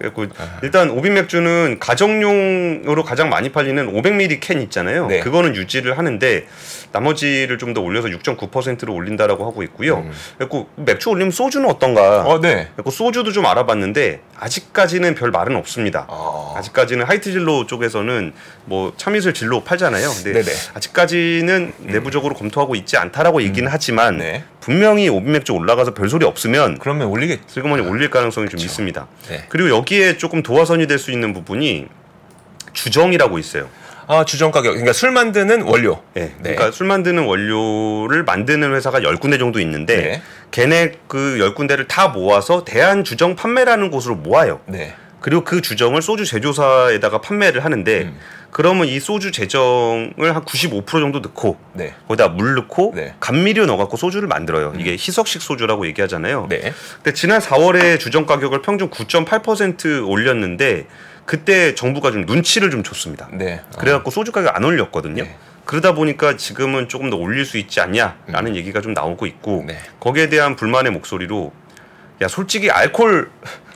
그리고 0.00 0.26
일단 0.62 0.90
오빈 0.90 1.12
맥주는 1.12 1.78
가정용으로 1.78 3.04
가장 3.04 3.28
많이 3.28 3.50
팔리는 3.52 3.86
500ml 3.92 4.38
캔 4.40 4.62
있잖아요. 4.62 5.06
네. 5.06 5.20
그거는 5.20 5.54
유지를 5.54 5.98
하는데 5.98 6.46
나머지를 6.92 7.56
좀 7.58 7.70
더 7.74 7.80
올려서 7.80 8.08
6.9%로 8.08 8.92
올린다라고 8.92 9.46
하고 9.46 9.62
있고요. 9.62 10.04
그리고 10.38 10.68
맥주 10.74 11.08
올리면 11.10 11.30
소주는 11.30 11.68
어떤가? 11.70 12.24
어, 12.24 12.40
네. 12.40 12.68
그리고 12.74 12.90
소주도 12.90 13.30
좀 13.30 13.46
알아봤는데 13.46 14.22
아직까지는 14.36 15.14
별 15.14 15.30
말은 15.30 15.54
없습니다. 15.54 16.06
어. 16.08 16.54
아직까지는 16.56 17.06
하이트 17.06 17.30
진로 17.30 17.66
쪽에서는 17.66 18.32
뭐 18.64 18.92
참이슬 18.96 19.34
진로 19.34 19.62
팔잖아요. 19.62 20.10
근데 20.10 20.32
네네. 20.32 20.50
아직까지는 20.74 21.72
내부적으로 21.78 22.34
검토하고 22.34 22.74
있지 22.74 22.96
않다라고 22.96 23.42
얘기는 23.42 23.68
하지만 23.70 24.16
네. 24.18 24.42
분명히 24.60 25.08
오빈 25.08 25.30
맥주 25.30 25.52
올라가서 25.52 25.94
별 25.94 26.08
소리 26.08 26.26
없으면 26.26 26.78
그러면 26.80 27.06
올리겠. 27.06 27.40
슬그머니 27.46 27.86
올릴 27.86 28.10
가능성이 28.10 28.48
좀 28.48 28.58
있습니다. 28.58 29.06
네. 29.28 29.44
그리고 29.48 29.70
여기에 29.70 30.16
조금 30.16 30.42
도화선이 30.42 30.88
될 30.88 30.98
수 30.98 31.12
있는 31.12 31.32
부분이 31.32 31.86
주정이라고 32.72 33.38
있어요. 33.38 33.68
아, 34.10 34.24
주정 34.24 34.50
가격. 34.50 34.70
그러니까 34.70 34.92
술 34.92 35.12
만드는 35.12 35.62
원료. 35.62 36.02
예. 36.16 36.20
네. 36.20 36.32
그러니까 36.42 36.72
술 36.72 36.88
만드는 36.88 37.26
원료를 37.26 38.24
만드는 38.24 38.74
회사가 38.74 38.98
10군데 38.98 39.38
정도 39.38 39.60
있는데 39.60 39.96
네. 39.96 40.22
걔네 40.50 40.94
그 41.06 41.38
10군데를 41.38 41.86
다 41.86 42.08
모아서 42.08 42.64
대한 42.64 43.04
주정 43.04 43.36
판매라는 43.36 43.88
곳으로 43.92 44.16
모아요. 44.16 44.60
네. 44.66 44.96
그리고 45.20 45.44
그 45.44 45.60
주정을 45.60 46.02
소주 46.02 46.24
제조사에다가 46.24 47.20
판매를 47.20 47.64
하는데 47.64 48.00
음. 48.02 48.18
그러면 48.50 48.88
이 48.88 48.98
소주 48.98 49.30
제정을 49.30 50.34
한 50.34 50.44
95% 50.44 50.86
정도 50.88 51.20
넣고 51.20 51.56
네. 51.74 51.94
거기다 52.08 52.28
물 52.28 52.54
넣고 52.56 52.94
네. 52.96 53.14
감미료 53.20 53.66
넣어갖고 53.66 53.96
소주를 53.96 54.26
만들어요. 54.26 54.72
이게 54.76 54.92
희석식 54.92 55.40
소주라고 55.40 55.86
얘기하잖아요. 55.86 56.46
네. 56.48 56.72
근데 56.96 57.12
지난 57.14 57.40
4월에 57.40 58.00
주정 58.00 58.26
가격을 58.26 58.62
평균 58.62 58.90
9.8% 58.90 60.08
올렸는데 60.08 60.86
그때 61.30 61.76
정부가 61.76 62.10
좀 62.10 62.22
눈치를 62.22 62.72
좀 62.72 62.82
줬습니다. 62.82 63.28
네. 63.30 63.60
어. 63.72 63.78
그래갖고 63.78 64.10
소주 64.10 64.32
가격 64.32 64.56
안 64.56 64.64
올렸거든요. 64.64 65.22
네. 65.22 65.36
그러다 65.64 65.94
보니까 65.94 66.36
지금은 66.36 66.88
조금 66.88 67.08
더 67.08 67.14
올릴 67.16 67.44
수 67.44 67.56
있지 67.56 67.80
않냐라는 67.80 68.56
얘기가 68.56 68.80
좀 68.80 68.94
나오고 68.94 69.26
있고 69.26 69.60
음. 69.60 69.66
네. 69.66 69.78
거기에 70.00 70.28
대한 70.28 70.56
불만의 70.56 70.90
목소리로 70.90 71.52
야 72.20 72.26
솔직히 72.26 72.68
알콜 72.68 73.30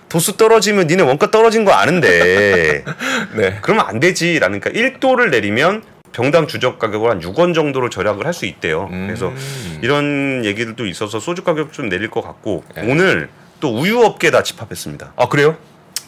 도수 0.09 0.37
떨어지면 0.37 0.89
니네 0.89 1.05
원가 1.05 1.31
떨어진 1.31 1.65
거 1.65 1.71
아는데 1.71 2.83
네. 3.37 3.59
그러면 3.63 3.87
안 3.87 4.01
되지라는 4.01 4.59
그러니까 4.59 4.99
1도를 4.99 5.31
내리면 5.31 5.85
병당 6.11 6.49
주적 6.49 6.81
가격을 6.81 7.09
한 7.09 7.21
6원 7.21 7.55
정도로 7.55 7.89
절약을 7.89 8.27
할 8.27 8.33
수 8.33 8.47
있대요. 8.47 8.89
음. 8.91 9.07
그래서 9.07 9.33
이런 9.81 10.45
얘기들도 10.45 10.87
있어서 10.87 11.21
소주 11.21 11.45
가격 11.45 11.73
좀 11.73 11.89
내릴 11.89 12.11
것 12.11 12.21
같고 12.21 12.65
네. 12.75 12.91
오늘 12.91 13.29
또 13.61 13.73
우유 13.73 14.01
업계 14.01 14.33
다 14.33 14.43
집합했습니다. 14.43 15.13
아, 15.15 15.29
그래요? 15.29 15.57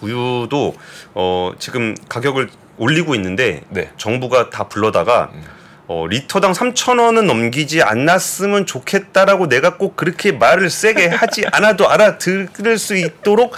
우유도 0.01 0.75
어 1.15 1.53
지금 1.59 1.95
가격을 2.09 2.51
올리고 2.79 3.15
있는데 3.15 3.63
네. 3.71 3.91
정부가 3.97 4.51
다 4.51 4.69
불러다가 4.69 5.31
어, 5.89 6.05
리터당 6.09 6.53
3,000원은 6.53 7.27
넘기지 7.27 7.81
않았으면 7.81 8.67
좋겠다라고 8.67 9.49
내가 9.49 9.77
꼭 9.77 9.95
그렇게 9.97 10.33
말을 10.33 10.69
세게 10.69 11.07
하지 11.09 11.45
않아도 11.53 11.89
알아들을 11.89 12.77
수 12.79 12.97
있도록 12.97 13.57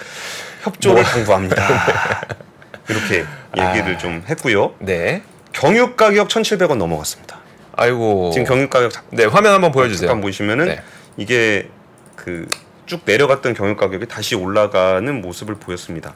협조를 0.62 1.03
당부합니다. 1.05 2.27
이렇게 2.88 3.24
얘기를 3.57 3.94
아. 3.94 3.98
좀 3.98 4.22
했고요. 4.29 4.74
네. 4.79 5.22
경유 5.53 5.96
가격 5.96 6.29
1,700원 6.29 6.77
넘어갔습니다. 6.77 7.38
아이고. 7.77 8.31
지금 8.33 8.46
경유 8.46 8.68
가격 8.68 8.92
잠- 8.92 9.05
네, 9.11 9.24
화면 9.24 9.55
한번 9.55 9.72
보여 9.72 9.88
주세요. 9.88 10.09
잠깐 10.09 10.20
보시면은 10.20 10.66
네. 10.66 10.83
이게 11.16 11.68
그 12.14 12.46
쭉 12.88 13.03
내려갔던 13.05 13.55
경유 13.55 13.77
가격이 13.77 14.07
다시 14.07 14.35
올라가는 14.35 15.20
모습을 15.20 15.57
보였습니다. 15.57 16.14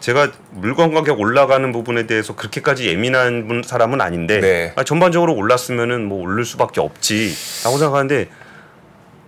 제가 0.00 0.30
물건 0.50 0.94
가격 0.94 1.20
올라가는 1.20 1.70
부분에 1.72 2.06
대해서 2.06 2.34
그렇게까지 2.36 2.88
예민한 2.88 3.48
분- 3.48 3.62
사람은 3.62 4.00
아닌데 4.00 4.40
네. 4.40 4.72
아, 4.76 4.84
전반적으로 4.84 5.34
올랐으면은 5.34 6.04
뭐 6.06 6.22
오를 6.22 6.44
수밖에 6.44 6.80
없지라고 6.80 7.76
생각하는데 7.76 8.28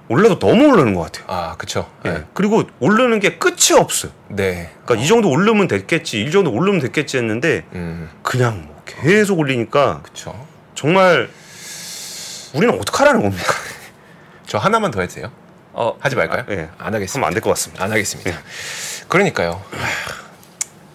올라도 0.08 0.38
너무 0.38 0.68
오르는 0.72 0.94
것 0.94 1.00
같아요. 1.02 1.24
아, 1.28 1.56
그쵸. 1.56 1.90
예. 2.04 2.10
네. 2.10 2.24
그리고 2.34 2.62
오르는 2.78 3.20
게 3.20 3.38
끝이 3.38 3.76
없어요. 3.78 4.12
네. 4.28 4.70
그러니까 4.84 5.04
이 5.04 5.08
정도 5.08 5.30
오르면 5.30 5.66
됐겠지, 5.66 6.22
이 6.22 6.30
정도 6.30 6.52
오르면 6.52 6.80
됐겠지 6.80 7.16
했는데 7.16 7.64
음, 7.72 8.08
그냥 8.22 8.64
뭐 8.66 8.82
계속 8.86 9.38
올리니까 9.38 10.00
그쵸. 10.02 10.46
정말 10.74 11.28
우리는 12.54 12.78
어떡하라는 12.78 13.22
겁니까? 13.22 13.52
저 14.46 14.58
하나만 14.58 14.90
더 14.90 15.00
해도 15.00 15.14
돼요? 15.14 15.32
어, 15.74 15.96
하지 16.00 16.16
말까요? 16.16 16.44
아, 16.48 16.52
예. 16.52 16.68
안 16.78 16.94
하겠습니다. 16.94 17.14
하면 17.18 17.26
안 17.28 17.34
될 17.34 17.40
것 17.42 17.50
같습니다. 17.50 17.84
안 17.84 17.90
하겠습니다. 17.92 18.30
그러니까요. 19.08 19.60
하, 19.72 20.24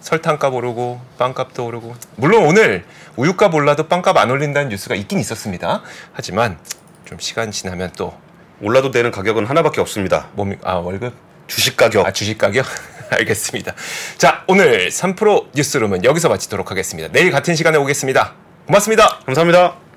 설탕값 0.02 0.54
오르고 0.54 1.00
빵값도 1.18 1.66
오르고 1.66 1.96
물론 2.16 2.46
오늘 2.46 2.86
우유값 3.16 3.54
올라도 3.54 3.88
빵값 3.88 4.18
안 4.18 4.32
올린다는 4.32 4.70
뉴스가 4.70 4.96
있긴 4.96 5.20
있었습니다. 5.20 5.82
하지만 6.14 6.58
좀 7.06 7.20
시간 7.20 7.52
지나면 7.52 7.92
또 7.98 8.18
올라도 8.62 8.92
되는 8.92 9.12
가격은 9.12 9.46
하나밖에 9.46 9.82
없습니다. 9.82 10.30
몸이 10.34 10.56
아 10.64 10.74
월급 10.76 11.14
주식 11.48 11.76
가격. 11.78 12.06
아 12.08 12.12
주식 12.12 12.38
가격 12.38 12.66
알겠습니다. 13.12 13.74
자 14.18 14.44
오늘 14.48 14.90
3프로 14.90 15.48
뉴스룸은 15.54 16.04
여기서 16.06 16.30
마치도록 16.30 16.72
하겠습니다. 16.72 17.10
내일 17.12 17.32
같은 17.32 17.56
시간에 17.56 17.78
오겠습니다. 17.78 18.34
고맙습니다. 18.68 19.20
감사합니다. 19.26 19.89